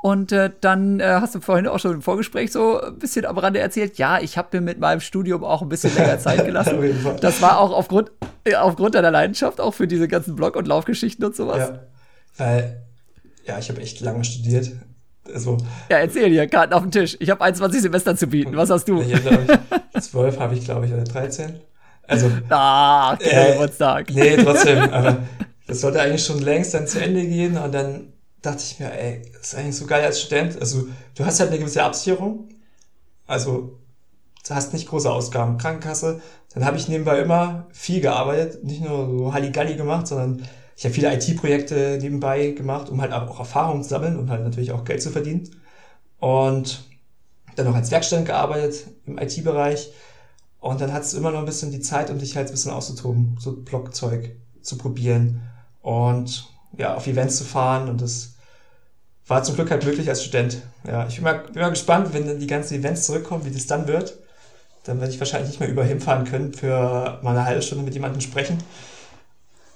[0.02, 3.38] Und äh, dann äh, hast du vorhin auch schon im Vorgespräch so ein bisschen am
[3.38, 6.78] Rande erzählt, ja, ich habe mir mit meinem Studium auch ein bisschen länger Zeit gelassen.
[7.20, 8.10] das war auch aufgrund,
[8.44, 11.68] äh, aufgrund deiner Leidenschaft, auch für diese ganzen Blog- und Laufgeschichten und sowas.
[11.70, 11.78] Ja,
[12.36, 12.82] weil,
[13.44, 14.72] ja, ich habe echt lange studiert.
[15.32, 15.56] Also,
[15.88, 17.16] ja, erzähl dir, Karten auf dem Tisch.
[17.20, 18.56] Ich habe 21 Semester zu bieten.
[18.56, 19.00] Was hast du?
[19.98, 21.60] 12 habe ich, glaube ich, oder 13.
[22.08, 22.28] Also.
[22.48, 24.10] Ah, okay, äh, Geburtstag.
[24.10, 24.78] Nee, trotzdem.
[24.90, 25.18] Aber
[25.66, 29.22] das sollte eigentlich schon längst dann zu Ende gehen und dann dachte ich mir, ey,
[29.32, 30.60] das ist eigentlich so geil als Student.
[30.60, 32.48] Also, du hast halt eine gewisse Absicherung.
[33.26, 33.78] Also,
[34.46, 35.58] du hast nicht große Ausgaben.
[35.58, 36.20] Krankenkasse,
[36.52, 40.46] dann habe ich nebenbei immer viel gearbeitet, nicht nur so Halligalli gemacht, sondern
[40.76, 44.72] ich habe viele IT-Projekte nebenbei gemacht, um halt auch Erfahrung zu sammeln und halt natürlich
[44.72, 45.48] auch Geld zu verdienen.
[46.18, 46.84] Und
[47.54, 49.92] dann noch als Werkstudent gearbeitet im IT-Bereich.
[50.58, 52.72] Und dann hattest du immer noch ein bisschen die Zeit, um dich halt ein bisschen
[52.72, 55.42] auszutoben, so Blockzeug zu probieren
[55.82, 57.88] und ja, auf Events zu fahren.
[57.88, 58.34] Und das
[59.26, 60.62] war zum Glück halt möglich als Student.
[60.86, 63.66] Ja, ich bin mal, bin mal gespannt, wenn dann die ganzen Events zurückkommen, wie das
[63.66, 64.18] dann wird.
[64.84, 67.94] Dann werde ich wahrscheinlich nicht mehr über hinfahren können für mal eine halbe Stunde mit
[67.94, 68.58] jemandem sprechen.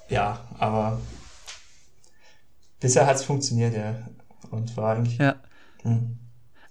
[0.09, 0.99] Ja, aber
[2.79, 3.95] bisher hat es funktioniert, ja.
[4.51, 5.17] Und war eigentlich.
[5.17, 5.35] Ja.
[5.83, 6.17] Hm.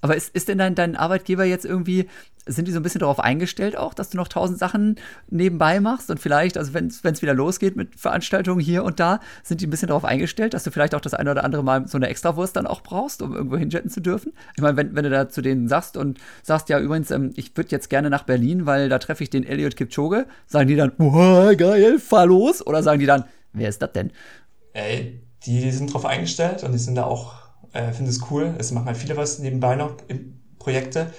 [0.07, 2.07] Aber ist, ist denn dein, dein Arbeitgeber jetzt irgendwie,
[2.47, 6.11] sind die so ein bisschen darauf eingestellt auch, dass du noch tausend Sachen nebenbei machst
[6.13, 9.71] und vielleicht, also wenn es wieder losgeht mit Veranstaltungen hier und da, sind die ein
[9.71, 12.55] bisschen darauf eingestellt, dass du vielleicht auch das eine oder andere Mal so eine Extrawurst
[12.55, 14.33] dann auch brauchst, um irgendwo hinjetten zu dürfen?
[14.55, 17.57] Ich meine, wenn, wenn du da zu denen sagst und sagst, ja übrigens, ähm, ich
[17.57, 20.93] würde jetzt gerne nach Berlin, weil da treffe ich den Elliot Kipchoge, sagen die dann,
[20.99, 22.65] oh, geil, fahr los?
[22.65, 24.13] Oder sagen die dann, wer ist das denn?
[24.73, 27.46] Ey, die, die sind drauf eingestellt und die sind da auch
[27.77, 28.55] äh, finde es cool.
[28.59, 29.97] Es machen halt viele was nebenbei noch
[30.59, 31.13] Projekte.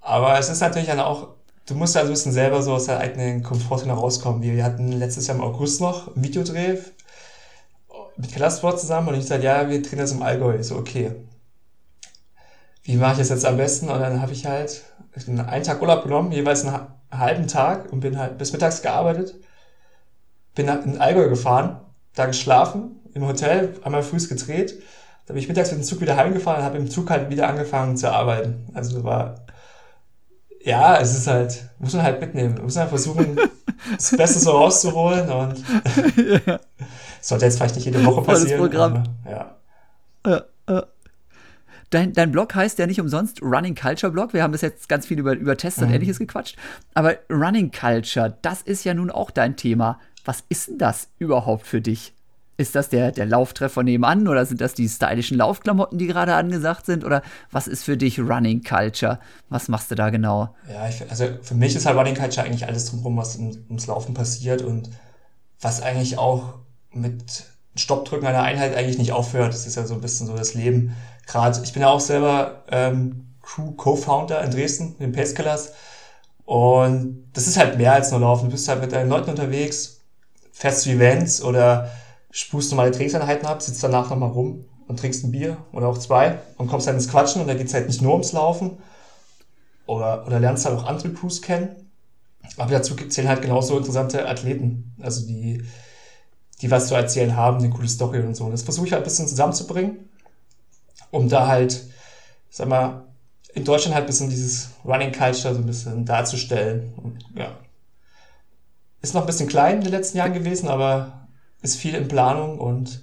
[0.00, 1.28] Aber es ist natürlich dann auch,
[1.66, 4.42] du musst ja so ein bisschen selber so aus der eigenen Komfortzone rauskommen.
[4.42, 6.78] Wir hatten letztes Jahr im August noch ein Videodreh
[8.16, 10.56] mit Kellersport zusammen und ich sagte, ja, wir drehen das im Allgäu.
[10.56, 11.12] Ich so, okay.
[12.82, 13.88] Wie mache ich das jetzt am besten?
[13.88, 14.82] Und dann habe ich halt
[15.26, 19.34] einen Tag Urlaub genommen, jeweils einen halben Tag und bin halt bis mittags gearbeitet.
[20.54, 21.80] Bin in Allgäu gefahren,
[22.14, 24.80] da geschlafen, im Hotel, einmal frühs gedreht
[25.26, 27.48] da bin ich mittags mit dem Zug wieder heimgefahren und habe im Zug halt wieder
[27.48, 28.66] angefangen zu arbeiten.
[28.74, 29.46] Also war,
[30.62, 32.60] ja, es ist halt, muss man halt mitnehmen.
[32.62, 33.36] Muss man versuchen,
[33.96, 35.64] das Beste so rauszuholen und
[36.46, 36.60] ja.
[37.20, 38.60] sollte jetzt vielleicht nicht jede Woche passieren.
[38.60, 39.02] Programm.
[39.24, 39.30] Aber,
[40.26, 40.46] ja.
[40.66, 40.82] Äh, äh.
[41.90, 44.34] Dein, dein Blog heißt ja nicht umsonst Running Culture Blog.
[44.34, 45.94] Wir haben das jetzt ganz viel über, über Tests und mhm.
[45.94, 46.56] ähnliches gequatscht.
[46.92, 50.00] Aber Running Culture, das ist ja nun auch dein Thema.
[50.24, 52.14] Was ist denn das überhaupt für dich?
[52.56, 56.86] Ist das der, der Lauftreffer nebenan oder sind das die stylischen Laufklamotten, die gerade angesagt
[56.86, 57.04] sind?
[57.04, 59.18] Oder was ist für dich Running Culture?
[59.48, 60.54] Was machst du da genau?
[60.70, 64.14] Ja, ich, also für mich ist halt Running Culture eigentlich alles drumherum, was ums Laufen
[64.14, 64.90] passiert und
[65.60, 66.54] was eigentlich auch
[66.92, 67.44] mit
[67.74, 69.52] Stoppdrücken einer Einheit eigentlich nicht aufhört.
[69.52, 70.94] Das ist ja so ein bisschen so das Leben.
[71.26, 75.72] Gerade, ich bin ja auch selber ähm, Crew-Co-Founder in Dresden, in Pace Killers.
[76.44, 78.46] Und das ist halt mehr als nur Laufen.
[78.46, 80.00] Du bist halt mit deinen Leuten unterwegs,
[80.52, 81.90] fährst zu Events oder
[82.34, 86.40] spust normale Trainingseinheiten ab, sitzt danach nochmal rum und trinkst ein Bier oder auch zwei
[86.58, 88.78] und kommst dann ins Quatschen und da geht's halt nicht nur ums Laufen
[89.86, 91.92] oder, oder lernst halt auch andere Crews kennen.
[92.56, 95.62] Aber dazu zählen halt genauso interessante Athleten, also die,
[96.60, 98.44] die was zu erzählen haben, eine coole Story und so.
[98.44, 100.10] Und das versuche ich halt ein bisschen zusammenzubringen,
[101.12, 101.84] um da halt,
[102.50, 103.04] sag mal,
[103.54, 106.94] in Deutschland halt ein bisschen dieses Running Culture so ein bisschen darzustellen.
[106.96, 107.56] Und, ja.
[109.02, 111.23] Ist noch ein bisschen klein in den letzten Jahren gewesen, aber
[111.64, 113.02] ist viel in Planung und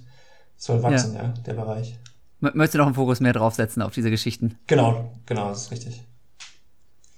[0.56, 1.98] soll wachsen, ja, ja der Bereich.
[2.40, 4.58] Möchtest du noch einen Fokus mehr draufsetzen auf diese Geschichten?
[4.66, 6.02] Genau, genau, das ist richtig.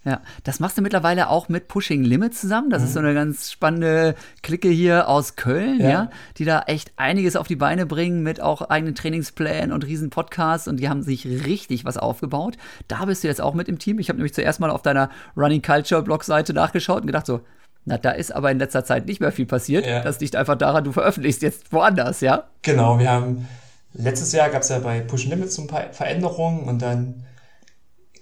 [0.05, 2.69] Ja, das machst du mittlerweile auch mit Pushing Limits zusammen.
[2.69, 2.89] Das mhm.
[2.89, 5.89] ist so eine ganz spannende Clique hier aus Köln, ja.
[5.89, 6.11] ja.
[6.37, 10.69] die da echt einiges auf die Beine bringen mit auch eigenen Trainingsplänen und riesen Podcasts
[10.69, 12.59] und die haben sich richtig was aufgebaut.
[12.87, 13.99] Da bist du jetzt auch mit im Team.
[13.99, 17.41] Ich habe nämlich zuerst mal auf deiner Running Culture Blog-Seite nachgeschaut und gedacht so,
[17.85, 19.87] na, da ist aber in letzter Zeit nicht mehr viel passiert.
[19.87, 20.01] Ja.
[20.03, 22.45] Das liegt einfach daran, du veröffentlichst jetzt woanders, ja?
[22.63, 23.47] Genau, wir haben
[23.93, 27.25] letztes Jahr gab es ja bei Push Limits ein paar Veränderungen und dann,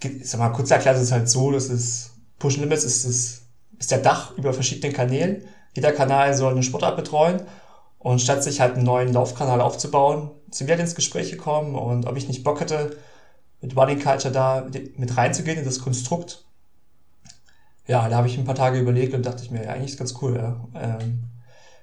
[0.03, 3.43] ich sag mal, kurz erklärt ist es halt so, dass es Push Limits ist, das,
[3.79, 5.45] ist der Dach über verschiedenen Kanälen.
[5.75, 7.43] Jeder Kanal soll eine Sportart betreuen
[7.99, 12.07] und statt sich halt einen neuen Laufkanal aufzubauen, sind wir halt ins Gespräch gekommen und
[12.07, 12.97] ob ich nicht Bock hätte,
[13.61, 16.45] mit Running Culture da mit reinzugehen in das Konstrukt
[17.87, 19.99] ja, da habe ich ein paar Tage überlegt und dachte ich mir, ja, eigentlich ist
[19.99, 20.69] ganz cool, ja.
[20.75, 21.25] Ähm,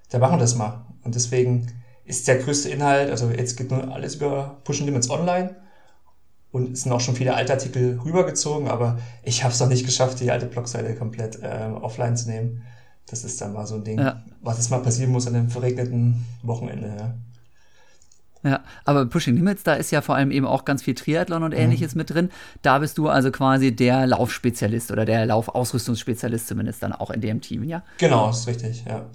[0.10, 0.86] da machen wir das mal.
[1.04, 1.68] Und deswegen
[2.06, 5.56] ist der größte Inhalt, also jetzt geht nur alles über Push Limits online
[6.52, 9.86] und es sind auch schon viele alte Artikel rübergezogen, aber ich habe es noch nicht
[9.86, 12.64] geschafft, die alte Blogseite komplett äh, offline zu nehmen.
[13.06, 14.24] Das ist dann mal so ein Ding, ja.
[14.42, 16.88] was jetzt mal passieren muss an einem verregneten Wochenende.
[16.88, 17.14] Ja.
[18.42, 21.52] Ja, aber Pushing Limits, da ist ja vor allem eben auch ganz viel Triathlon und
[21.52, 22.00] ähnliches mhm.
[22.00, 22.30] mit drin.
[22.62, 27.42] Da bist du also quasi der Laufspezialist oder der Laufausrüstungsspezialist zumindest dann auch in dem
[27.42, 27.84] Team, ja?
[27.98, 29.06] Genau, ist richtig, ja.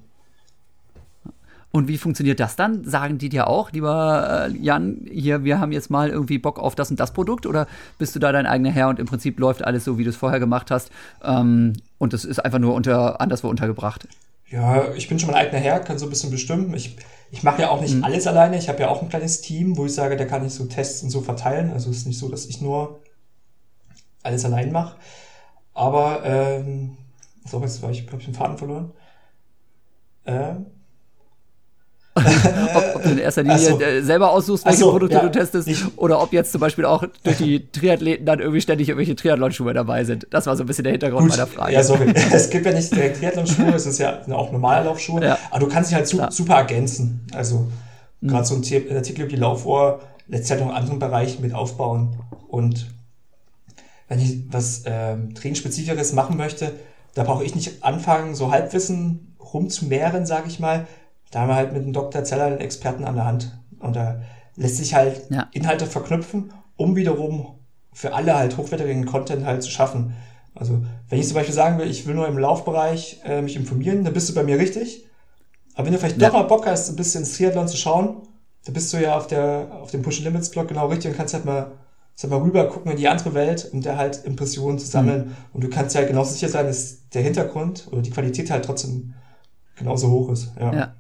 [1.71, 2.85] Und wie funktioniert das dann?
[2.85, 6.77] Sagen die dir auch, lieber äh, Jan, hier, wir haben jetzt mal irgendwie Bock auf
[6.77, 7.67] das und das Produkt oder
[7.99, 10.17] bist du da dein eigener Herr und im Prinzip läuft alles so, wie du es
[10.17, 10.93] vorher gemacht hast
[11.25, 14.07] ähm, und das ist einfach nur unter, anderswo untergebracht?
[14.55, 16.73] Ja, ich bin schon mein eigener Herr, kann so ein bisschen bestimmen.
[16.75, 16.97] Ich
[17.33, 18.05] ich mache ja auch nicht mhm.
[18.05, 18.57] alles alleine.
[18.57, 21.03] Ich habe ja auch ein kleines Team, wo ich sage, da kann ich so Tests
[21.03, 21.73] und so verteilen.
[21.73, 23.01] Also es ist nicht so, dass ich nur
[24.23, 24.97] alles allein mache.
[25.73, 26.97] Aber, ähm,
[27.45, 28.93] so, jetzt war ich, glaube ich, den Faden verloren.
[30.27, 30.67] Ähm,
[32.75, 33.79] ob, ob, du in erster Linie so.
[34.07, 37.05] Selber aussuchst, welche so, Produkte ja, du testest, ich, oder ob jetzt zum Beispiel auch
[37.25, 40.29] durch die Triathleten dann irgendwie ständig irgendwelche Triathlon-Schuhe dabei sind.
[40.31, 41.73] Das war so ein bisschen der Hintergrund Gut, meiner Frage.
[41.73, 42.15] Ja, sorry.
[42.33, 45.39] es gibt ja nicht direkt Triathlon-Schuhe, es ist ja auch normale Laufschuhe, ja.
[45.51, 47.27] aber du kannst dich halt su super ergänzen.
[47.35, 47.67] Also
[48.21, 48.29] mhm.
[48.29, 52.17] gerade so ein Artikel über die Laufuhr lässt halt noch in anderen Bereichen mit aufbauen.
[52.49, 52.87] Und
[54.09, 56.73] wenn ich was ähm, Trainingsspezifisches machen möchte,
[57.15, 60.87] da brauche ich nicht anfangen, so Halbwissen rumzumehren, sage ich mal,
[61.35, 62.23] da haben wir halt mit dem Dr.
[62.23, 63.59] Zeller einen Experten an der Hand.
[63.81, 64.21] Und da
[64.55, 65.49] lässt sich halt ja.
[65.51, 67.59] Inhalte verknüpfen, um wiederum
[67.93, 70.15] für alle halt hochwertigen Content halt zu schaffen.
[70.55, 74.05] Also, wenn ich zum Beispiel sagen will, ich will nur im Laufbereich äh, mich informieren,
[74.05, 75.09] dann bist du bei mir richtig.
[75.75, 76.29] Aber wenn du vielleicht ja.
[76.29, 78.29] doch mal Bock hast, ein bisschen ins Triathlon zu schauen,
[78.65, 81.35] dann bist du ja auf der, auf dem Push Limits Blog genau richtig und kannst
[81.35, 81.73] halt mal,
[82.15, 85.27] sag mal rüber gucken in die andere Welt, um da halt Impressionen zu sammeln.
[85.27, 85.35] Mhm.
[85.53, 88.65] Und du kannst ja halt genauso sicher sein, dass der Hintergrund oder die Qualität halt
[88.65, 89.15] trotzdem
[89.75, 90.53] genauso hoch ist.
[90.61, 90.73] Ja.
[90.73, 90.79] ja.
[90.79, 90.95] Ja.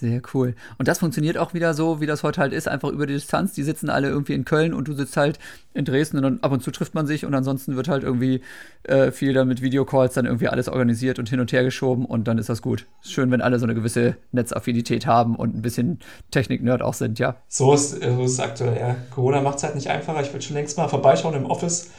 [0.00, 0.56] Sehr cool.
[0.76, 3.52] Und das funktioniert auch wieder so, wie das heute halt ist, einfach über die Distanz.
[3.52, 5.38] Die sitzen alle irgendwie in Köln und du sitzt halt
[5.72, 8.40] in Dresden und dann ab und zu trifft man sich und ansonsten wird halt irgendwie
[8.82, 12.26] äh, viel dann mit Videocalls dann irgendwie alles organisiert und hin und her geschoben und
[12.26, 12.86] dann ist das gut.
[13.04, 16.00] Ist schön, wenn alle so eine gewisse Netzaffinität haben und ein bisschen
[16.32, 17.36] Technik-Nerd auch sind, ja.
[17.46, 18.96] So ist, so ist es aktuell, ja.
[19.10, 20.22] Corona macht es halt nicht einfacher.
[20.22, 21.90] Ich würde schon längst mal vorbeischauen im Office.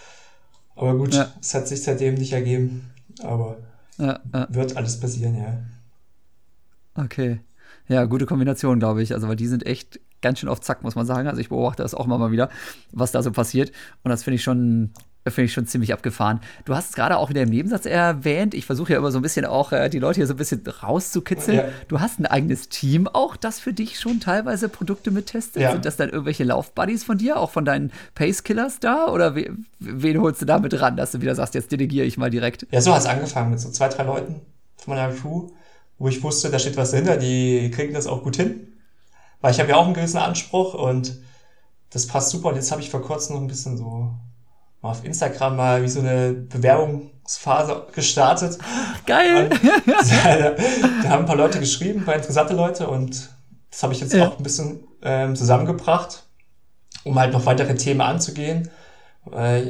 [0.76, 1.32] Aber gut, ja.
[1.40, 2.92] es hat sich seitdem nicht ergeben.
[3.24, 3.56] Aber
[3.98, 4.48] ja, ja.
[4.50, 5.60] wird alles passieren, ja.
[7.02, 7.40] Okay.
[7.88, 9.14] Ja, gute Kombination, glaube ich.
[9.14, 11.28] Also, weil die sind echt ganz schön auf Zack, muss man sagen.
[11.28, 12.50] Also, ich beobachte das auch immer mal wieder,
[12.92, 13.72] was da so passiert.
[14.04, 14.92] Und das finde ich schon.
[15.28, 16.40] Finde ich schon ziemlich abgefahren.
[16.66, 18.54] Du hast es gerade auch wieder im Nebensatz erwähnt.
[18.54, 20.62] Ich versuche ja immer so ein bisschen auch äh, die Leute hier so ein bisschen
[20.68, 21.58] rauszukitzeln.
[21.58, 21.66] Ja.
[21.88, 25.64] Du hast ein eigenes Team auch, das für dich schon teilweise Produkte mittestet.
[25.64, 25.72] Ja.
[25.72, 29.08] Sind das dann irgendwelche Laufbuddies von dir, auch von deinen Pace-Killers da?
[29.08, 29.50] Oder we
[29.80, 32.68] wen holst du damit ran, dass du wieder sagst, jetzt delegiere ich mal direkt?
[32.70, 34.42] Ja, so hat es angefangen mit so zwei, drei Leuten
[34.78, 35.50] von meiner Crew
[35.98, 38.74] wo ich wusste, da steht was dahinter, die kriegen das auch gut hin.
[39.42, 41.18] Weil ich habe ja auch einen gewissen Anspruch und
[41.92, 42.50] das passt super.
[42.50, 44.12] Und jetzt habe ich vor kurzem noch ein bisschen so
[44.82, 48.58] mal auf Instagram mal wie so eine Bewerbungsphase gestartet.
[49.06, 49.50] Geil!
[49.50, 50.52] da,
[51.04, 53.30] da, haben ein paar Leute geschrieben, ein paar interessante Leute und
[53.72, 54.28] das habe ich jetzt ja.
[54.28, 56.24] auch ein bisschen ähm, zusammengebracht,
[57.04, 58.70] um halt noch weitere Themen anzugehen.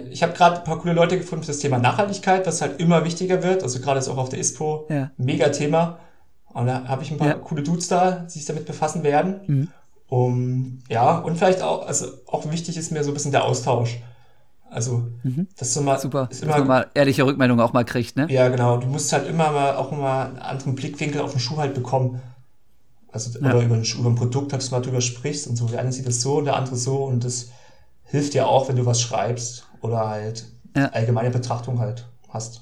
[0.09, 3.05] Ich habe gerade ein paar coole Leute gefunden für das Thema Nachhaltigkeit, was halt immer
[3.05, 3.63] wichtiger wird.
[3.63, 5.11] Also gerade ist auch auf der ISPO ja.
[5.17, 5.99] mega Thema.
[6.55, 7.33] Und da habe ich ein paar ja.
[7.33, 9.41] coole Dudes da, die sich damit befassen werden.
[9.45, 9.67] Mhm.
[10.07, 13.99] Um, ja, und vielleicht auch, also auch wichtig ist mir so ein bisschen der Austausch.
[14.69, 15.47] Also, mhm.
[15.57, 18.27] dass du mal, Super, ist immer, dass man mal ehrliche Rückmeldungen auch mal kriegt, ne?
[18.29, 18.77] Ja, genau.
[18.77, 22.21] Du musst halt immer mal auch mal einen anderen Blickwinkel auf den Schuh halt bekommen.
[23.11, 23.49] Also, ja.
[23.49, 25.67] oder über ein, über ein Produkt, dass du mal drüber sprichst und so.
[25.67, 27.49] Der eine sieht das so und der andere so und das
[28.03, 30.85] hilft dir auch, wenn du was schreibst oder halt ja.
[30.87, 32.61] allgemeine Betrachtung halt hast.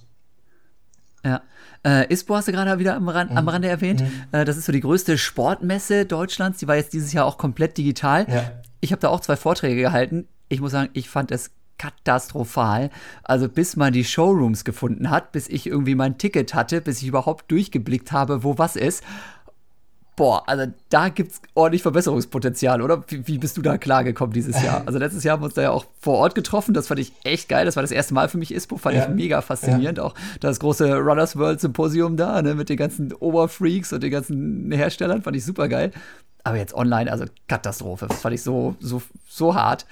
[1.24, 1.41] Ja.
[1.86, 3.38] Äh, ISPO hast du gerade wieder am, Rand, mhm.
[3.38, 4.02] am Rande erwähnt.
[4.02, 4.24] Mhm.
[4.32, 6.60] Äh, das ist so die größte Sportmesse Deutschlands.
[6.60, 8.26] Die war jetzt dieses Jahr auch komplett digital.
[8.30, 8.52] Ja.
[8.80, 10.28] Ich habe da auch zwei Vorträge gehalten.
[10.50, 12.90] Ich muss sagen, ich fand es katastrophal.
[13.24, 17.08] Also bis man die Showrooms gefunden hat, bis ich irgendwie mein Ticket hatte, bis ich
[17.08, 19.04] überhaupt durchgeblickt habe, wo was ist.
[20.16, 23.03] Boah, also da gibt es ordentlich Verbesserungspotenzial, oder?
[23.07, 24.84] Wie, wie, bist du da klargekommen dieses Jahr?
[24.86, 26.76] Also letztes Jahr haben wir uns da ja auch vor Ort getroffen.
[26.76, 27.66] Das fand ich echt geil.
[27.66, 28.78] Das war das erste Mal für mich ISPO.
[28.78, 29.03] Fand ja.
[29.03, 29.97] ich mega faszinierend.
[29.97, 30.03] Ja.
[30.03, 34.72] Auch das große Runners World Symposium da, ne, mit den ganzen Oberfreaks und den ganzen
[34.72, 35.24] Herstellern.
[35.24, 35.91] Fand ich super geil.
[36.43, 38.07] Aber jetzt online, also Katastrophe.
[38.07, 39.88] Das fand ich so, so, so hart.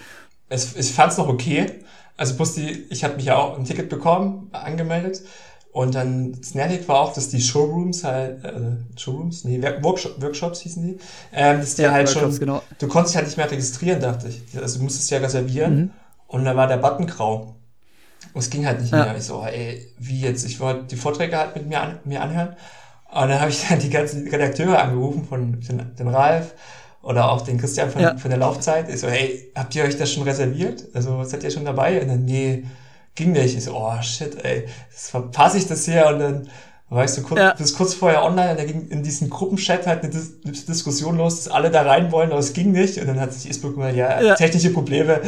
[0.50, 1.84] Es, ich fand es noch okay.
[2.18, 5.24] Also die, ich habe mich ja auch ein Ticket bekommen, angemeldet.
[5.72, 9.46] Und dann das Nervig war auch, dass die Showrooms halt, äh, Showrooms?
[9.46, 10.98] Nee, Workshop, Workshops hießen die,
[11.32, 12.62] ähm, dass die ja, halt schon, genau.
[12.78, 14.42] du konntest dich halt nicht mehr registrieren, dachte ich.
[14.60, 15.90] Also du musstest ja reservieren mhm.
[16.28, 17.56] und da war der Button grau.
[18.34, 19.06] Und es ging halt nicht ja.
[19.06, 19.18] mehr.
[19.18, 20.46] Ich so, ey, wie jetzt?
[20.46, 22.50] Ich wollte die Vorträge halt mit mir, an, mir anhören.
[23.10, 26.54] Und dann habe ich dann die ganzen Redakteure angerufen von den, den Ralf
[27.02, 28.18] oder auch den Christian von, ja.
[28.18, 28.90] von der Laufzeit.
[28.90, 30.86] Ich so, hey, habt ihr euch das schon reserviert?
[30.94, 32.02] Also seid ihr schon dabei?
[32.02, 32.66] Und dann, nee,
[33.16, 33.58] ging nicht.
[33.58, 36.50] Ich so, oh shit, ey, jetzt verpasse ich das hier und dann
[36.92, 37.54] war ich so kurz, ja.
[37.54, 41.46] bis kurz vorher online und da ging in diesem Gruppenchat halt eine Dis Diskussion los,
[41.46, 42.98] dass alle da rein wollen, aber es ging nicht.
[42.98, 45.22] Und dann hat sich Facebook gesagt, ja, ja, technische Probleme,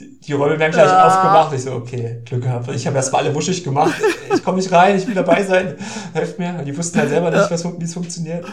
[0.00, 1.06] die, die Räume werden gleich ja.
[1.06, 1.54] aufgemacht.
[1.54, 2.68] Ich so, okay, Glück gehabt.
[2.72, 3.94] Ich habe erstmal alle wuschig gemacht.
[4.34, 5.76] Ich komme nicht rein, ich will dabei sein,
[6.14, 6.56] helft mir.
[6.58, 8.44] Und die wussten halt selber nicht, was, wie es funktioniert.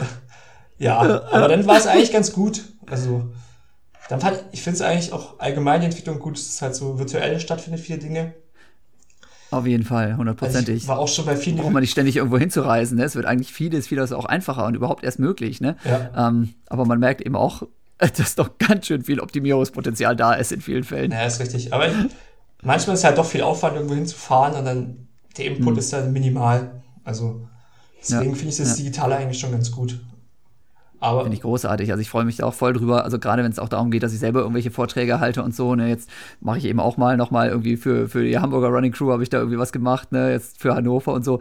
[0.78, 2.64] Ja, aber dann war es eigentlich ganz gut.
[2.88, 3.24] Also,
[4.08, 7.00] dann fand ich finde es eigentlich auch allgemein die Entwicklung gut, dass es halt so
[7.00, 8.36] virtuell stattfindet, viele Dinge.
[9.52, 10.76] Auf jeden Fall, hundertprozentig.
[10.76, 11.58] Also war auch schon bei vielen.
[11.58, 12.98] Braucht man nicht ständig irgendwo hinzureisen.
[12.98, 13.04] Ne?
[13.04, 15.60] Es wird eigentlich vieles, vieles auch einfacher und überhaupt erst möglich.
[15.60, 15.76] Ne?
[15.84, 16.30] Ja.
[16.30, 17.64] Ähm, aber man merkt eben auch,
[17.98, 21.12] dass doch ganz schön viel Optimierungspotenzial da ist in vielen Fällen.
[21.12, 21.74] Ja, ist richtig.
[21.74, 21.94] Aber ich,
[22.64, 25.80] manchmal ist es halt doch viel Aufwand, irgendwo hinzufahren und dann der Input mhm.
[25.80, 26.82] ist dann minimal.
[27.04, 27.46] Also
[28.00, 28.36] deswegen ja.
[28.36, 28.76] finde ich das ja.
[28.78, 30.00] Digitale eigentlich schon ganz gut.
[31.02, 31.90] Aber Finde ich großartig.
[31.92, 33.04] Also ich freue mich da auch voll drüber.
[33.04, 35.74] Also gerade wenn es auch darum geht, dass ich selber irgendwelche Vorträge halte und so.
[35.74, 36.08] Ne, jetzt
[36.40, 39.30] mache ich eben auch mal nochmal irgendwie für, für die Hamburger Running Crew habe ich
[39.30, 41.40] da irgendwie was gemacht, ne, jetzt für Hannover und so.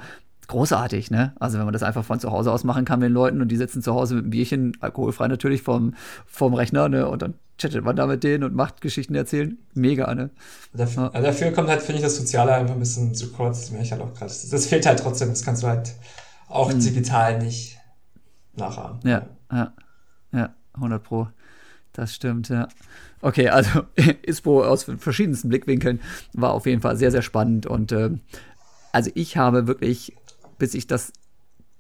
[0.48, 1.34] Großartig, ne?
[1.38, 3.48] Also wenn man das einfach von zu Hause aus machen kann mit den Leuten und
[3.48, 5.94] die sitzen zu Hause mit einem Bierchen, alkoholfrei natürlich, vom,
[6.26, 7.06] vom Rechner, ne?
[7.06, 9.58] Und dann chattet man da mit denen und macht Geschichten erzählen.
[9.74, 10.30] Mega, ne?
[10.72, 11.10] Dafür, ja.
[11.10, 13.60] also dafür kommt halt, finde ich, das Soziale einfach ein bisschen zu kurz.
[13.60, 14.32] Das merke ich halt auch gerade.
[14.50, 15.28] Das fehlt halt trotzdem.
[15.28, 15.92] Das kannst du halt
[16.48, 16.80] auch mhm.
[16.80, 17.79] digital nicht
[18.54, 19.00] nachahmen.
[19.04, 19.72] Ja, ja,
[20.32, 21.28] ja, 100 Pro.
[21.92, 22.68] Das stimmt, ja.
[23.20, 23.82] Okay, also
[24.22, 26.00] ISPO aus verschiedensten Blickwinkeln
[26.32, 28.10] war auf jeden Fall sehr, sehr spannend und äh,
[28.92, 30.16] also ich habe wirklich,
[30.58, 31.12] bis ich das,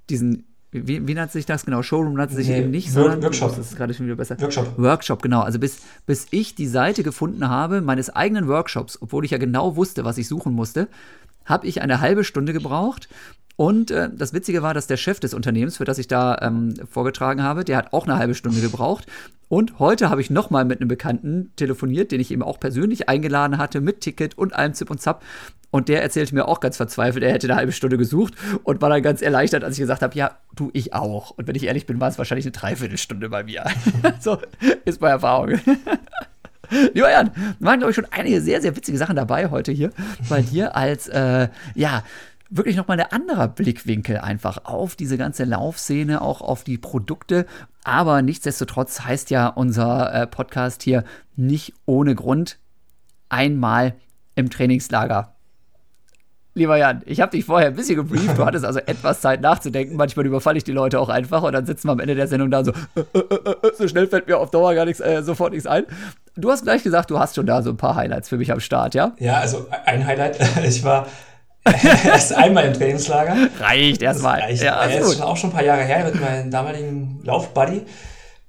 [0.08, 1.82] diesen wie, wie nennt sich das genau?
[1.82, 3.56] Showroom nannte sich nee, eben nicht, sondern Workshop.
[3.56, 4.40] Das ist gerade schon wieder besser.
[4.40, 4.78] Workshop.
[4.78, 5.40] Workshop, genau.
[5.40, 9.74] Also bis, bis ich die Seite gefunden habe, meines eigenen Workshops, obwohl ich ja genau
[9.74, 10.88] wusste, was ich suchen musste,
[11.44, 13.08] habe ich eine halbe Stunde gebraucht.
[13.60, 16.72] Und äh, das Witzige war, dass der Chef des Unternehmens, für das ich da ähm,
[16.90, 19.04] vorgetragen habe, der hat auch eine halbe Stunde gebraucht.
[19.50, 23.58] Und heute habe ich nochmal mit einem Bekannten telefoniert, den ich eben auch persönlich eingeladen
[23.58, 25.22] hatte, mit Ticket und allem Zip und Zap.
[25.70, 28.32] Und der erzählte mir auch ganz verzweifelt, er hätte eine halbe Stunde gesucht
[28.64, 31.32] und war dann ganz erleichtert, als ich gesagt habe, ja, du, ich auch.
[31.32, 33.64] Und wenn ich ehrlich bin, war es wahrscheinlich eine Dreiviertelstunde bei mir.
[34.20, 34.38] so
[34.86, 35.50] ist meine Erfahrung.
[36.94, 39.90] Lieber Jan, waren, glaube ich, schon einige sehr, sehr witzige Sachen dabei heute hier
[40.30, 42.04] bei dir als, äh, ja,
[42.50, 47.46] wirklich nochmal ein anderer Blickwinkel einfach auf diese ganze Laufszene, auch auf die Produkte.
[47.84, 51.04] Aber nichtsdestotrotz heißt ja unser äh, Podcast hier
[51.36, 52.58] nicht ohne Grund
[53.28, 53.94] einmal
[54.34, 55.34] im Trainingslager
[56.52, 58.36] Lieber Jan, ich habe dich vorher ein bisschen gebrieft.
[58.36, 59.94] Du hattest also etwas Zeit nachzudenken.
[59.94, 62.50] Manchmal überfalle ich die Leute auch einfach und dann sitzen wir am Ende der Sendung
[62.50, 62.72] da so,
[63.78, 65.84] so schnell fällt mir auf Dauer gar nichts, äh, sofort nichts ein.
[66.36, 68.58] Du hast gleich gesagt, du hast schon da so ein paar Highlights für mich am
[68.58, 69.12] Start, ja?
[69.20, 70.38] Ja, also ein Highlight.
[70.64, 71.06] Ich war
[72.04, 73.36] erst einmal im Trainingslager.
[73.58, 74.40] Reicht erstmal.
[74.40, 77.82] Ja, ja ist schon auch schon ein paar Jahre her mit meinem damaligen Laufbuddy.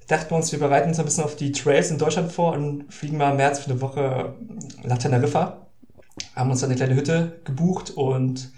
[0.07, 2.85] Dachten wir uns, wir bereiten uns ein bisschen auf die Trails in Deutschland vor und
[2.91, 4.33] fliegen mal im März für eine Woche
[4.83, 5.61] nach Teneriffa
[6.35, 8.51] haben uns eine kleine Hütte gebucht und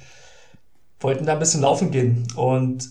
[0.99, 2.27] wollten da ein bisschen laufen gehen.
[2.35, 2.89] Und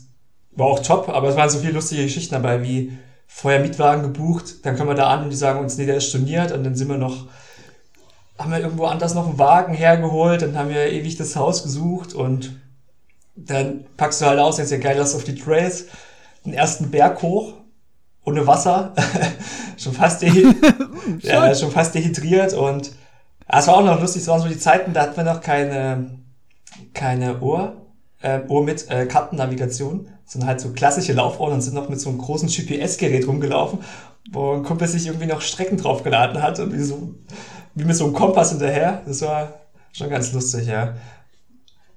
[0.52, 2.92] war auch top, aber es waren so viele lustige Geschichten dabei, wie
[3.26, 6.10] vorher Mietwagen gebucht, dann kommen wir da an und die sagen uns, nee, der ist
[6.10, 7.28] storniert und dann sind wir noch,
[8.43, 12.14] haben wir irgendwo anders noch einen Wagen hergeholt, dann haben wir ewig das Haus gesucht
[12.14, 12.61] und
[13.34, 15.86] dann packst du halt aus, jetzt ja geil, lass auf die Trails,
[16.45, 17.55] den ersten Berg hoch,
[18.24, 18.95] ohne Wasser,
[19.76, 20.22] schon fast
[21.20, 22.93] ja, schon fast dehydriert und
[23.53, 25.43] Ah, es war auch noch lustig, es waren so die Zeiten, da hatten wir noch
[25.43, 26.11] keine,
[26.95, 27.76] keine Uhr,
[28.22, 32.09] äh, Uhr mit äh, Kartennavigation, sondern halt so klassische Laufohren und sind noch mit so
[32.09, 33.80] einem großen GPS-Gerät rumgelaufen,
[34.30, 37.14] wo ein Kumpel sich irgendwie noch Strecken draufgeladen hat und wie, so,
[37.74, 39.02] wie mit so einem Kompass hinterher.
[39.06, 39.60] Das war
[39.92, 40.94] schon ganz lustig, ja.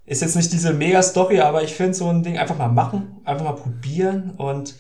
[0.06, 3.46] Ist jetzt nicht diese Mega-Story, aber ich finde so ein Ding einfach mal machen, einfach
[3.46, 4.76] mal probieren und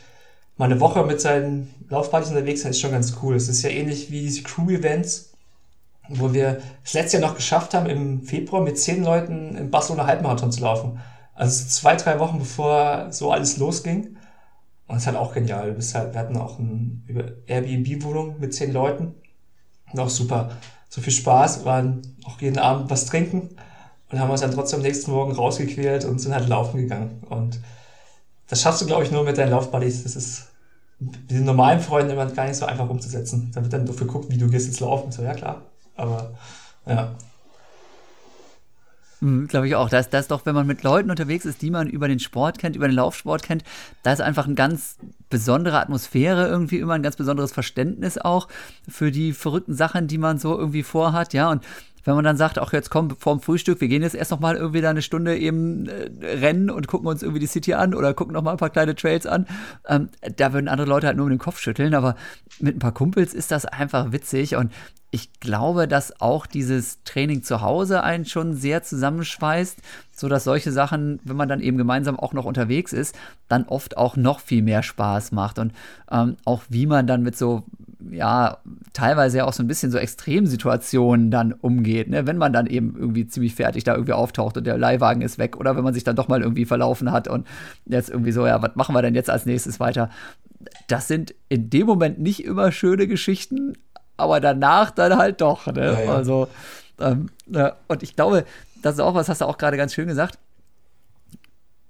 [0.57, 3.35] mal eine Woche mit seinen Laufpartys unterwegs sein, ist schon ganz cool.
[3.35, 5.35] Es ist ja ähnlich wie diese Crew-Events
[6.09, 10.07] wo wir das letzte Jahr noch geschafft haben, im Februar mit zehn Leuten im Barcelona
[10.07, 10.99] Halbmarathon zu laufen.
[11.33, 14.17] Also zwei, drei Wochen bevor so alles losging.
[14.87, 15.75] Und es ist halt auch genial.
[15.93, 19.15] Halt, wir hatten auch eine Airbnb-Wohnung mit zehn Leuten.
[19.97, 20.51] Auch super.
[20.95, 23.49] So viel Spaß, waren auch jeden Abend was trinken
[24.09, 27.21] und haben uns dann trotzdem am nächsten Morgen rausgequält und sind halt laufen gegangen.
[27.29, 27.59] Und
[28.47, 30.03] das schaffst du, glaube ich, nur mit deinen Laufbuddies.
[30.03, 30.51] Das ist
[30.99, 33.51] mit den normalen Freunden immer gar nicht so einfach umzusetzen.
[33.53, 35.11] Da wird dann dafür geguckt, wie du gehst jetzt laufen.
[35.11, 35.63] So, ja klar,
[35.97, 36.33] aber
[36.85, 37.13] ja.
[39.19, 39.89] Mhm, Glaube ich auch.
[39.89, 42.77] Das, das doch, wenn man mit Leuten unterwegs ist, die man über den Sport kennt,
[42.77, 43.65] über den Laufsport kennt,
[44.03, 44.95] da ist einfach eine ganz
[45.29, 48.47] besondere Atmosphäre irgendwie immer, ein ganz besonderes Verständnis auch
[48.87, 51.49] für die verrückten Sachen, die man so irgendwie vorhat, ja.
[51.49, 51.63] Und
[52.05, 54.55] wenn man dann sagt, ach jetzt komm, vorm Frühstück, wir gehen jetzt erst noch mal
[54.55, 58.13] irgendwie da eine Stunde eben äh, rennen und gucken uns irgendwie die City an oder
[58.13, 59.47] gucken noch mal ein paar kleine Trails an,
[59.87, 62.15] ähm, da würden andere Leute halt nur mit dem Kopf schütteln, aber
[62.59, 64.71] mit ein paar Kumpels ist das einfach witzig und
[65.15, 69.77] ich glaube, dass auch dieses Training zu Hause einen schon sehr zusammenschweißt,
[70.11, 73.15] so dass solche Sachen, wenn man dann eben gemeinsam auch noch unterwegs ist,
[73.47, 75.71] dann oft auch noch viel mehr Spaß macht und
[76.11, 77.63] ähm, auch wie man dann mit so
[78.11, 78.57] ja,
[78.93, 82.27] teilweise ja auch so ein bisschen so Extremsituationen dann umgeht, ne?
[82.27, 85.57] wenn man dann eben irgendwie ziemlich fertig da irgendwie auftaucht und der Leihwagen ist weg
[85.57, 87.47] oder wenn man sich dann doch mal irgendwie verlaufen hat und
[87.85, 90.09] jetzt irgendwie so, ja, was machen wir denn jetzt als nächstes weiter?
[90.87, 93.73] Das sind in dem Moment nicht immer schöne Geschichten,
[94.17, 95.67] aber danach dann halt doch.
[95.67, 95.85] Ne?
[95.85, 96.13] Ja, ja.
[96.13, 96.47] Also,
[96.99, 98.45] ähm, ja, und ich glaube,
[98.81, 100.37] das ist auch was, hast du auch gerade ganz schön gesagt.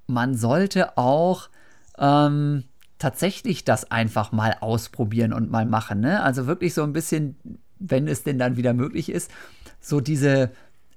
[0.08, 1.50] Man sollte auch
[1.98, 2.64] ähm,
[2.98, 6.00] tatsächlich das einfach mal ausprobieren und mal machen.
[6.00, 6.22] Ne?
[6.24, 7.36] Also wirklich so ein bisschen,
[7.80, 9.32] wenn es denn dann wieder möglich ist,
[9.80, 10.52] so diese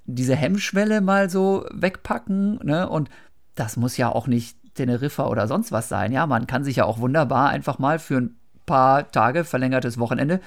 [0.09, 2.89] diese Hemmschwelle mal so wegpacken, ne?
[2.89, 3.11] Und
[3.55, 6.13] das muss ja auch nicht Teneriffa oder sonst was sein.
[6.13, 10.41] Ja, man kann sich ja auch wunderbar einfach mal für ein paar Tage verlängertes Wochenende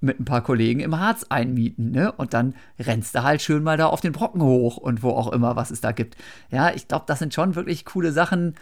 [0.00, 2.12] mit ein paar Kollegen im Harz einmieten, ne?
[2.12, 5.32] Und dann rennst du halt schön mal da auf den Brocken hoch und wo auch
[5.32, 6.16] immer, was es da gibt.
[6.50, 8.56] Ja, ich glaube, das sind schon wirklich coole Sachen.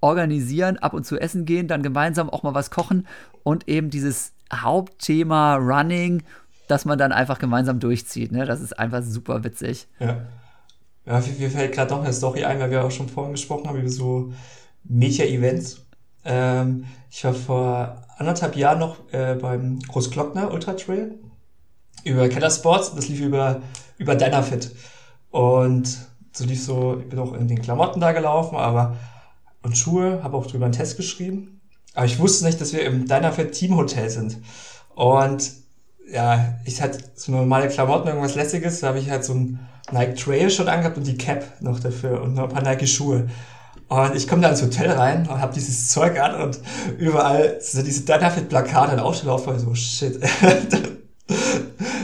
[0.00, 3.06] Organisieren, ab und zu essen gehen, dann gemeinsam auch mal was kochen
[3.42, 6.22] und eben dieses Hauptthema Running,
[6.68, 8.32] dass man dann einfach gemeinsam durchzieht.
[8.32, 8.46] Ne?
[8.46, 9.88] Das ist einfach super witzig.
[9.98, 10.26] Ja.
[11.06, 13.78] Ja, mir fällt gerade noch eine Story ein, weil wir auch schon vorhin gesprochen haben
[13.78, 14.32] über so
[14.84, 15.86] Media-Events.
[16.24, 21.18] Ähm, ich war vor anderthalb Jahren noch äh, beim Großglockner Ultra Trail
[22.04, 22.94] über Keller Sports.
[22.94, 23.62] Das lief über,
[23.98, 24.70] über Dynafit.
[25.30, 25.98] Und
[26.32, 28.96] so lief so, ich bin auch in den Klamotten da gelaufen, aber
[29.62, 31.60] und Schuhe, habe auch drüber einen Test geschrieben.
[31.94, 34.38] Aber ich wusste nicht, dass wir im Dynafit Teamhotel sind.
[34.94, 35.52] Und
[36.10, 39.60] ja, ich hatte so normale Klamotten, irgendwas Lässiges, da habe ich halt so ein
[39.92, 43.28] Nike Trail schon angehabt und die Cap noch dafür und noch ein paar Nike Schuhe.
[43.88, 46.60] Und ich komme da ins Hotel rein und habe dieses Zeug an und
[46.98, 49.58] überall sind diese Dynafit-Plakate und aufgelaufen.
[49.58, 50.20] So, shit.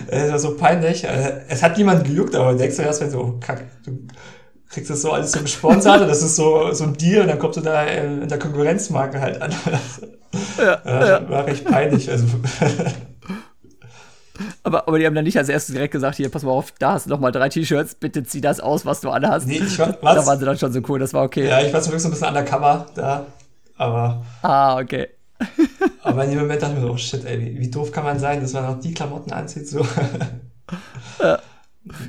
[0.08, 1.04] Es war so peinlich.
[1.04, 3.98] Äh, es hat niemand gejuckt, aber denkst du erst, wenn so, kack, du
[4.68, 7.38] kriegst das so alles so gesponsert und das ist so, so ein Deal und dann
[7.38, 9.54] kommst du da in der Konkurrenzmarke halt an.
[10.58, 11.30] Ja, ja.
[11.30, 12.10] War recht peinlich.
[12.10, 12.26] Also
[14.62, 16.92] aber, aber die haben dann nicht als erstes direkt gesagt, hier, pass mal auf, da
[16.92, 19.46] hast du noch mal drei T-Shirts, bitte zieh das aus, was du anhast.
[19.46, 20.14] Nee, ich war, was?
[20.16, 21.48] Da waren sie dann schon so cool, das war okay.
[21.48, 23.26] Ja, ich war zum Glück so ein bisschen undercover da,
[23.76, 24.24] aber...
[24.42, 25.08] Ah, okay.
[26.02, 28.04] aber in dem Moment dachte ich mir so, oh shit, ey, wie, wie doof kann
[28.04, 29.86] man sein, dass man noch die Klamotten anzieht, so.
[31.20, 31.38] Ja.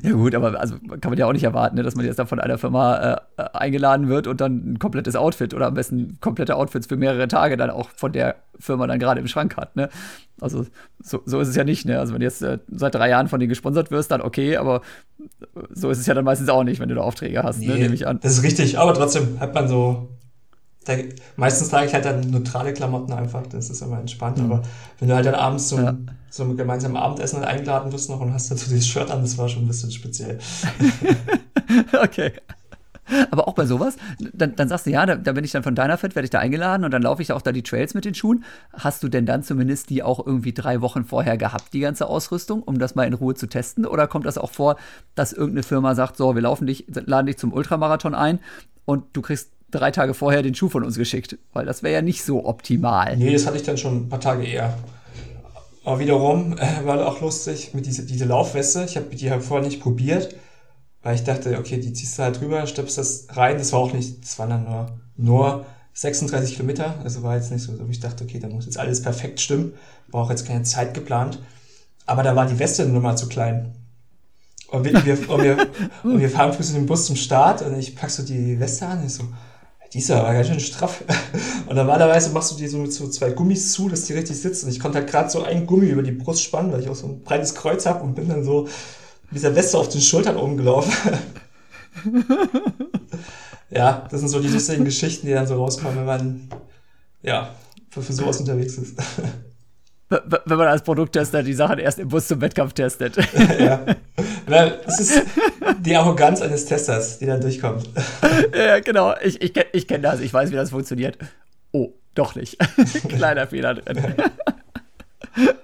[0.03, 2.25] Ja gut, aber also kann man ja auch nicht erwarten, ne, dass man jetzt da
[2.25, 6.55] von einer Firma äh, eingeladen wird und dann ein komplettes Outfit oder am besten komplette
[6.55, 9.75] Outfits für mehrere Tage dann auch von der Firma dann gerade im Schrank hat.
[9.75, 9.89] Ne?
[10.41, 10.65] Also
[10.99, 11.85] so, so ist es ja nicht.
[11.85, 11.99] Ne?
[11.99, 14.81] Also wenn du jetzt äh, seit drei Jahren von denen gesponsert wirst, dann okay, aber
[15.69, 17.73] so ist es ja dann meistens auch nicht, wenn du da Aufträge hast, ne, nee,
[17.73, 17.79] ne?
[17.81, 18.19] nehme ich an.
[18.21, 20.09] Das ist richtig, aber trotzdem hat man so
[20.87, 20.93] da,
[21.35, 24.37] meistens trage ich halt dann neutrale Klamotten einfach, das ist immer entspannt.
[24.37, 24.51] Mhm.
[24.51, 24.61] Aber
[24.99, 25.95] wenn du halt dann abends zum, ja.
[26.29, 29.63] zum gemeinsamen Abendessen eingeladen wirst noch und hast dazu dieses Shirt an, das war schon
[29.63, 30.39] ein bisschen speziell.
[32.01, 32.31] okay.
[33.31, 33.95] Aber auch bei sowas,
[34.33, 36.29] dann, dann sagst du, ja, da, da bin ich dann von deiner Fit, werde ich
[36.29, 38.43] da eingeladen und dann laufe ich auch da die Trails mit den Schuhen.
[38.73, 42.61] Hast du denn dann zumindest die auch irgendwie drei Wochen vorher gehabt, die ganze Ausrüstung,
[42.63, 43.85] um das mal in Ruhe zu testen?
[43.85, 44.75] Oder kommt das auch vor,
[45.15, 48.39] dass irgendeine Firma sagt, so, wir laufen dich, laden dich zum Ultramarathon ein
[48.83, 52.01] und du kriegst drei Tage vorher den Schuh von uns geschickt, weil das wäre ja
[52.01, 53.17] nicht so optimal.
[53.17, 54.77] Nee, das hatte ich dann schon ein paar Tage eher.
[55.83, 58.83] Aber wiederum äh, war auch lustig mit dieser diese Laufweste.
[58.83, 60.35] Ich habe die halt vorher nicht probiert,
[61.01, 63.57] weil ich dachte, okay, die ziehst du halt drüber, stöpst das rein.
[63.57, 66.95] Das war auch nicht, das waren dann nur, nur 36 Kilometer.
[67.03, 69.73] Also war jetzt nicht so, ich dachte, okay, da muss jetzt alles perfekt stimmen.
[70.09, 71.39] War auch jetzt keine Zeit geplant.
[72.05, 73.73] Aber da war die Weste nur mal zu klein.
[74.69, 75.57] Und wir, wir, und wir,
[76.03, 78.85] und wir fahren früh in den Bus zum Start und ich pack so die Weste
[78.85, 79.23] an und ich so,
[79.93, 81.03] die ist aber ganz schön straff.
[81.67, 84.69] Und normalerweise machst du die so mit so zwei Gummis zu, dass die richtig sitzen.
[84.69, 87.07] Ich konnte halt gerade so ein Gummi über die Brust spannen, weil ich auch so
[87.07, 88.63] ein breites Kreuz habe und bin dann so
[89.29, 90.91] mit dieser Weste auf den Schultern oben gelaufen.
[93.69, 96.49] ja, das sind so die lustigen Geschichten, die dann so rauskommen, wenn man
[97.21, 97.55] ja,
[97.89, 98.97] für, für sowas unterwegs ist.
[100.09, 103.17] wenn man als Produkttester die Sachen erst im Bus zum Wettkampf testet.
[103.59, 103.85] ja.
[104.45, 105.23] Das ist
[105.79, 107.89] die Arroganz eines Testers, die dann durchkommt.
[108.57, 109.13] ja, genau.
[109.21, 110.21] Ich, ich, ich kenne das.
[110.21, 111.17] Ich weiß, wie das funktioniert.
[111.73, 112.57] Oh, doch nicht.
[113.09, 114.15] Kleiner Fehler drin.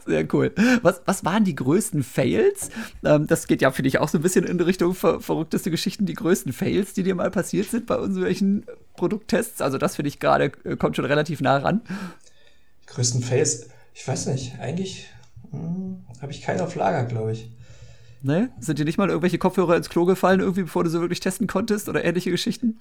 [0.06, 0.52] Sehr cool.
[0.82, 2.70] Was, was waren die größten Fails?
[3.06, 6.06] Ähm, das geht ja, finde ich, auch so ein bisschen in Richtung ver verrückteste Geschichten.
[6.06, 8.66] Die größten Fails, die dir mal passiert sind bei irgendwelchen
[8.98, 9.62] Produkttests.
[9.62, 11.82] Also, das finde ich gerade, äh, kommt schon relativ nah ran.
[12.84, 13.68] Die größten Fails?
[13.94, 14.60] Ich weiß nicht.
[14.60, 15.08] Eigentlich
[15.52, 17.50] hm, habe ich keinen auf Lager, glaube ich.
[18.22, 18.50] Ne?
[18.60, 21.46] Sind dir nicht mal irgendwelche Kopfhörer ins Klo gefallen, irgendwie, bevor du sie wirklich testen
[21.46, 22.80] konntest oder ähnliche Geschichten?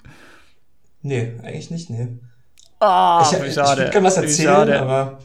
[1.01, 2.07] Nee, eigentlich nicht, nee.
[2.79, 3.85] Ah, oh, ich, schade.
[3.85, 5.19] Ich würde was erzählen, aber.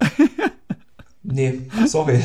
[1.22, 2.20] nee, sorry.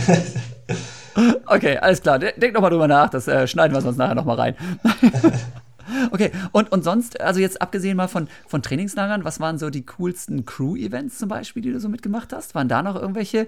[1.46, 2.18] okay, alles klar.
[2.20, 4.56] Denk noch mal drüber nach, das äh, schneiden wir sonst nachher noch mal rein.
[6.12, 9.86] okay, und, und sonst, also jetzt abgesehen mal von, von Trainingslagern, was waren so die
[9.86, 12.56] coolsten Crew-Events zum Beispiel, die du so mitgemacht hast?
[12.56, 13.48] Waren da noch irgendwelche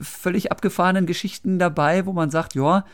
[0.00, 2.84] völlig abgefahrenen Geschichten dabei, wo man sagt, ja,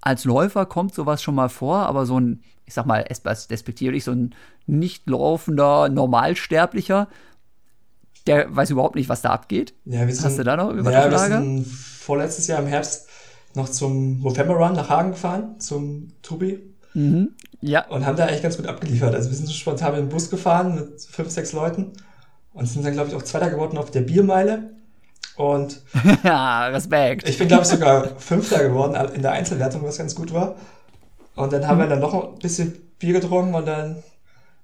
[0.00, 3.04] als Läufer kommt sowas schon mal vor, aber so ein, ich sag mal,
[3.50, 4.34] despektierlich, so ein
[4.66, 7.08] nicht laufender Normalsterblicher,
[8.26, 9.74] der weiß überhaupt nicht, was da abgeht.
[9.84, 13.08] Ja, sind, Hast du da noch über ja, wir sind vorletztes Jahr im Herbst
[13.54, 16.60] noch zum November Run nach Hagen gefahren, zum Tobi.
[16.94, 17.34] Mhm.
[17.62, 17.86] Ja.
[17.88, 19.14] Und haben da eigentlich ganz gut abgeliefert.
[19.14, 21.92] Also wir sind so spontan mit dem Bus gefahren mit fünf, sechs Leuten
[22.52, 24.70] und sind dann, glaube ich, auch Zweiter geworden auf der Biermeile.
[25.36, 25.80] Und
[26.22, 27.28] ja, Respekt.
[27.28, 30.56] Ich bin, glaube ich, sogar Fünfter geworden in der Einzelwertung, was ganz gut war.
[31.36, 34.02] Und dann haben wir dann noch ein bisschen Bier getrunken und dann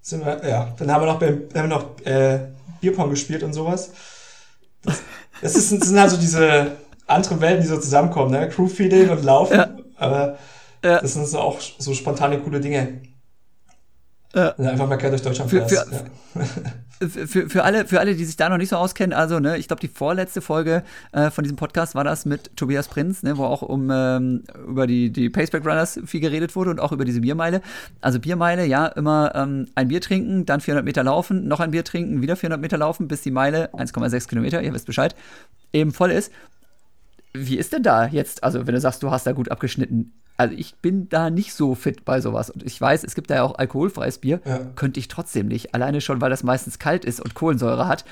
[0.03, 2.41] sind wir, ja, dann haben wir noch, haben wir noch äh,
[2.81, 3.91] Bierpong gespielt und sowas.
[4.83, 5.03] Das,
[5.41, 6.73] das, ist, das sind also diese
[7.07, 8.49] anderen Welten, die so zusammenkommen, ne?
[8.49, 9.57] Crew-Feeling und Laufen.
[9.57, 9.77] Ja.
[9.97, 10.39] Aber
[10.85, 11.01] ja.
[11.01, 13.01] das sind so auch so spontane, coole Dinge.
[14.37, 14.55] Ja.
[14.57, 17.09] Einfach mal quer durch Deutschland für, für, ja.
[17.09, 19.67] für, für, alle, für alle, die sich da noch nicht so auskennen, also ne, ich
[19.67, 23.45] glaube, die vorletzte Folge äh, von diesem Podcast war das mit Tobias Prinz, ne, wo
[23.45, 27.23] auch um ähm, über die, die Paceback Runners viel geredet wurde und auch über diese
[27.23, 27.63] Biermeile.
[28.03, 31.85] Also Biermeile, ja, immer ähm, ein Bier trinken, dann 400 Meter laufen, noch ein Bier
[31.85, 35.15] trinken, wieder 400 Meter laufen, bis die Meile, 1,6 Kilometer, ihr wisst Bescheid,
[35.73, 36.31] eben voll ist.
[37.33, 40.55] Wie ist denn da jetzt, also wenn du sagst, du hast da gut abgeschnitten, also
[40.57, 42.51] ich bin da nicht so fit bei sowas.
[42.51, 44.41] Und ich weiß, es gibt da ja auch alkoholfreies Bier.
[44.45, 44.61] Ja.
[44.77, 45.75] Könnte ich trotzdem nicht.
[45.75, 48.05] Alleine schon, weil das meistens kalt ist und Kohlensäure hat.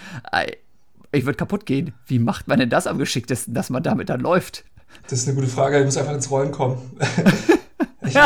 [1.13, 1.93] Ich würde kaputt gehen.
[2.07, 4.65] Wie macht man denn das am geschicktesten, dass man damit dann läuft?
[5.09, 5.79] Das ist eine gute Frage.
[5.79, 6.79] Ich muss einfach ins Rollen kommen.
[8.03, 8.17] ich,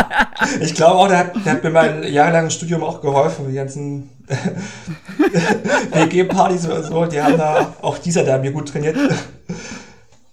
[0.60, 3.48] ich glaube auch, der hat, der hat mir mein jahrelanges Studium auch geholfen.
[3.48, 4.10] Die ganzen
[5.92, 8.96] WG-Partys oder so, die haben da, auch dieser da mir gut trainiert.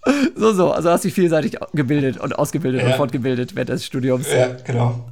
[0.36, 0.72] So, so.
[0.72, 2.88] Also hast du dich vielseitig gebildet und ausgebildet ja.
[2.88, 4.32] und fortgebildet während des Studiums.
[4.32, 5.06] Ja, genau.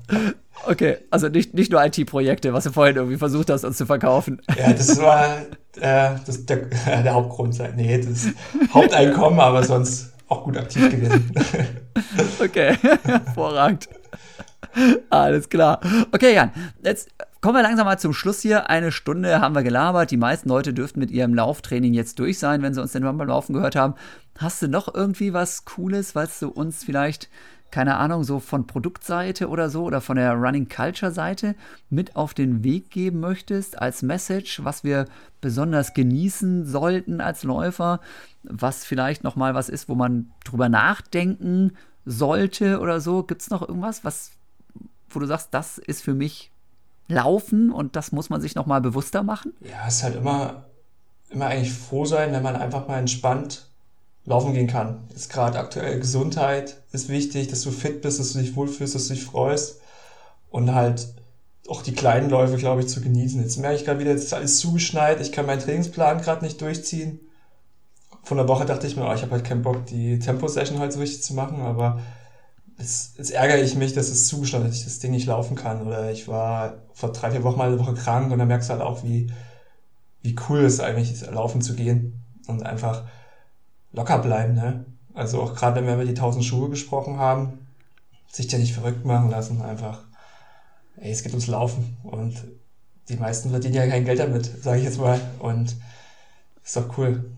[0.65, 4.41] Okay, also nicht, nicht nur IT-Projekte, was du vorhin irgendwie versucht hast, uns zu verkaufen.
[4.57, 5.37] Ja, das war
[5.79, 7.59] äh, das, der, der Hauptgrund.
[7.75, 8.27] Nee, das
[8.73, 11.31] Haupteinkommen, aber sonst auch gut aktiv gewesen.
[12.39, 13.87] Okay, hervorragend.
[15.09, 15.79] Alles klar.
[16.11, 16.51] Okay, Jan,
[16.83, 17.09] jetzt
[17.43, 18.69] Kommen wir langsam mal zum Schluss hier.
[18.69, 20.11] Eine Stunde haben wir gelabert.
[20.11, 23.27] Die meisten Leute dürften mit ihrem Lauftraining jetzt durch sein, wenn sie uns den Rumble
[23.27, 23.95] Laufen gehört haben.
[24.37, 27.27] Hast du noch irgendwie was Cooles, was du uns vielleicht,
[27.69, 31.55] keine Ahnung, so von Produktseite oder so oder von der Running Culture Seite
[31.89, 35.03] mit auf den Weg geben möchtest als Message, was wir
[35.41, 37.99] besonders genießen sollten als Läufer,
[38.43, 41.73] was vielleicht noch mal was ist, wo man drüber nachdenken
[42.05, 43.23] sollte oder so?
[43.23, 44.31] Gibt es noch irgendwas, was,
[45.09, 46.52] wo du sagst, das ist für mich
[47.07, 49.53] laufen und das muss man sich nochmal bewusster machen?
[49.61, 50.65] Ja, es ist halt immer,
[51.29, 53.67] immer eigentlich froh sein, wenn man einfach mal entspannt
[54.25, 55.03] laufen gehen kann.
[55.13, 59.07] Ist gerade aktuell Gesundheit ist wichtig, dass du fit bist, dass du dich wohlfühlst, dass
[59.07, 59.81] du dich freust
[60.49, 61.07] und halt
[61.67, 63.41] auch die kleinen Läufe, glaube ich, zu genießen.
[63.41, 66.61] Jetzt merke ich gerade wieder, jetzt ist alles zugeschneit, ich kann meinen Trainingsplan gerade nicht
[66.61, 67.19] durchziehen.
[68.23, 70.93] Von der Woche dachte ich mir, oh, ich habe halt keinen Bock, die Tempo-Session halt
[70.93, 71.99] so richtig zu machen, aber
[72.77, 75.85] jetzt, jetzt ärgere ich mich, dass es zugeschnitten dass ich das Ding nicht laufen kann.
[75.85, 78.73] Oder ich war vor drei, vier Wochen mal eine Woche krank und dann merkst du
[78.73, 79.31] halt auch, wie,
[80.21, 83.03] wie cool es eigentlich ist, laufen zu gehen und einfach
[83.91, 84.53] locker bleiben.
[84.53, 84.85] Ne?
[85.13, 87.67] Also auch gerade wenn wir über die tausend Schuhe gesprochen haben,
[88.31, 90.03] sich ja nicht verrückt machen lassen, einfach,
[90.97, 92.35] ey, es geht ums Laufen und
[93.09, 95.19] die meisten verdienen ja kein Geld damit, sage ich jetzt mal.
[95.39, 95.75] Und
[96.63, 97.37] ist doch cool.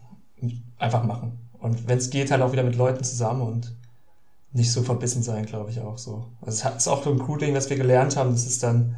[0.78, 1.40] Einfach machen.
[1.54, 3.76] Und wenn es geht, halt auch wieder mit Leuten zusammen und
[4.52, 6.28] nicht so verbissen sein, glaube ich auch so.
[6.42, 8.32] Also es ist auch so ein cool Ding, was wir gelernt haben.
[8.32, 8.96] Das ist dann,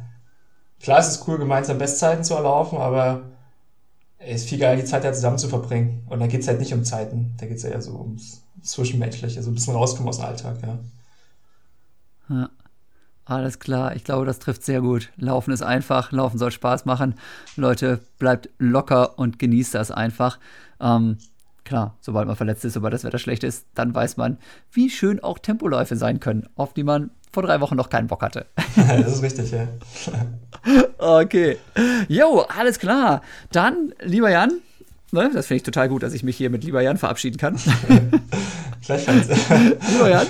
[0.80, 3.22] klar, es ist cool, gemeinsam Bestzeiten zu erlaufen, aber
[4.18, 6.04] es ist viel geil, die Zeit ja zusammen zu verbringen.
[6.08, 8.42] Und da geht es halt nicht um Zeiten, da geht es ja eher so ums
[8.62, 10.78] Zwischenmenschliche, so ein bisschen rauskommen aus dem Alltag, ja.
[12.28, 12.50] Ja.
[13.24, 15.10] Alles klar, ich glaube, das trifft sehr gut.
[15.16, 17.14] Laufen ist einfach, Laufen soll Spaß machen.
[17.56, 20.38] Leute, bleibt locker und genießt das einfach.
[20.80, 21.18] Ähm,
[21.68, 24.38] Klar, sobald man verletzt ist, sobald das Wetter schlecht ist, dann weiß man,
[24.72, 28.22] wie schön auch Tempoläufe sein können, auf die man vor drei Wochen noch keinen Bock
[28.22, 28.46] hatte.
[28.76, 29.68] das ist richtig, ja.
[30.98, 31.56] okay.
[32.08, 33.22] Jo, alles klar.
[33.52, 34.54] Dann, lieber Jan,
[35.12, 37.56] ne, das finde ich total gut, dass ich mich hier mit lieber Jan verabschieden kann.
[38.84, 39.28] Gleichfalls.
[39.92, 40.26] lieber Jan.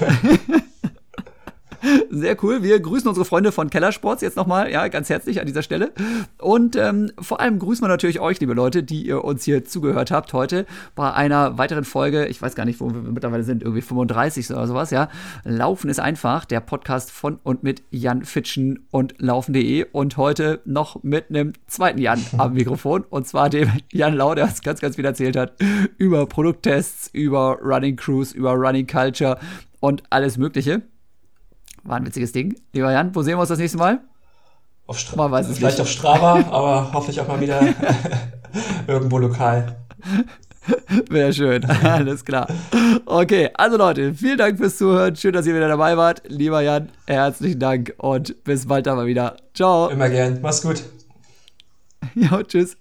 [2.10, 2.62] Sehr cool.
[2.62, 5.92] Wir grüßen unsere Freunde von Kellersports jetzt nochmal, ja, ganz herzlich an dieser Stelle.
[6.38, 10.10] Und ähm, vor allem grüßen wir natürlich euch, liebe Leute, die ihr uns hier zugehört
[10.10, 12.26] habt heute bei einer weiteren Folge.
[12.26, 15.08] Ich weiß gar nicht, wo wir mittlerweile sind, irgendwie 35 oder sowas, ja.
[15.44, 21.02] Laufen ist einfach, der Podcast von und mit Jan Fitschen und Laufen.de und heute noch
[21.02, 24.96] mit einem zweiten Jan am Mikrofon und zwar dem Jan Lau, der uns ganz, ganz
[24.96, 25.54] viel erzählt hat
[25.96, 29.38] über Produkttests, über Running Crews, über Running Culture
[29.80, 30.82] und alles Mögliche.
[31.89, 32.55] War ein witziges Ding.
[32.72, 34.01] Lieber Jan, wo sehen wir uns das nächste Mal?
[34.86, 35.30] Auf Strava.
[35.30, 35.82] weiß es Vielleicht nicht.
[35.82, 37.61] auf Strava, aber hoffentlich auch mal wieder
[38.86, 39.76] irgendwo lokal.
[41.11, 42.47] Wäre schön, alles klar.
[43.07, 45.16] Okay, also Leute, vielen Dank fürs Zuhören.
[45.16, 46.22] Schön, dass ihr wieder dabei wart.
[46.28, 49.36] Lieber Jan, herzlichen Dank und bis bald dann mal wieder.
[49.55, 49.89] Ciao.
[49.89, 50.39] Immer gern.
[50.43, 50.82] Mach's gut.
[52.14, 52.76] Ja, tschüss.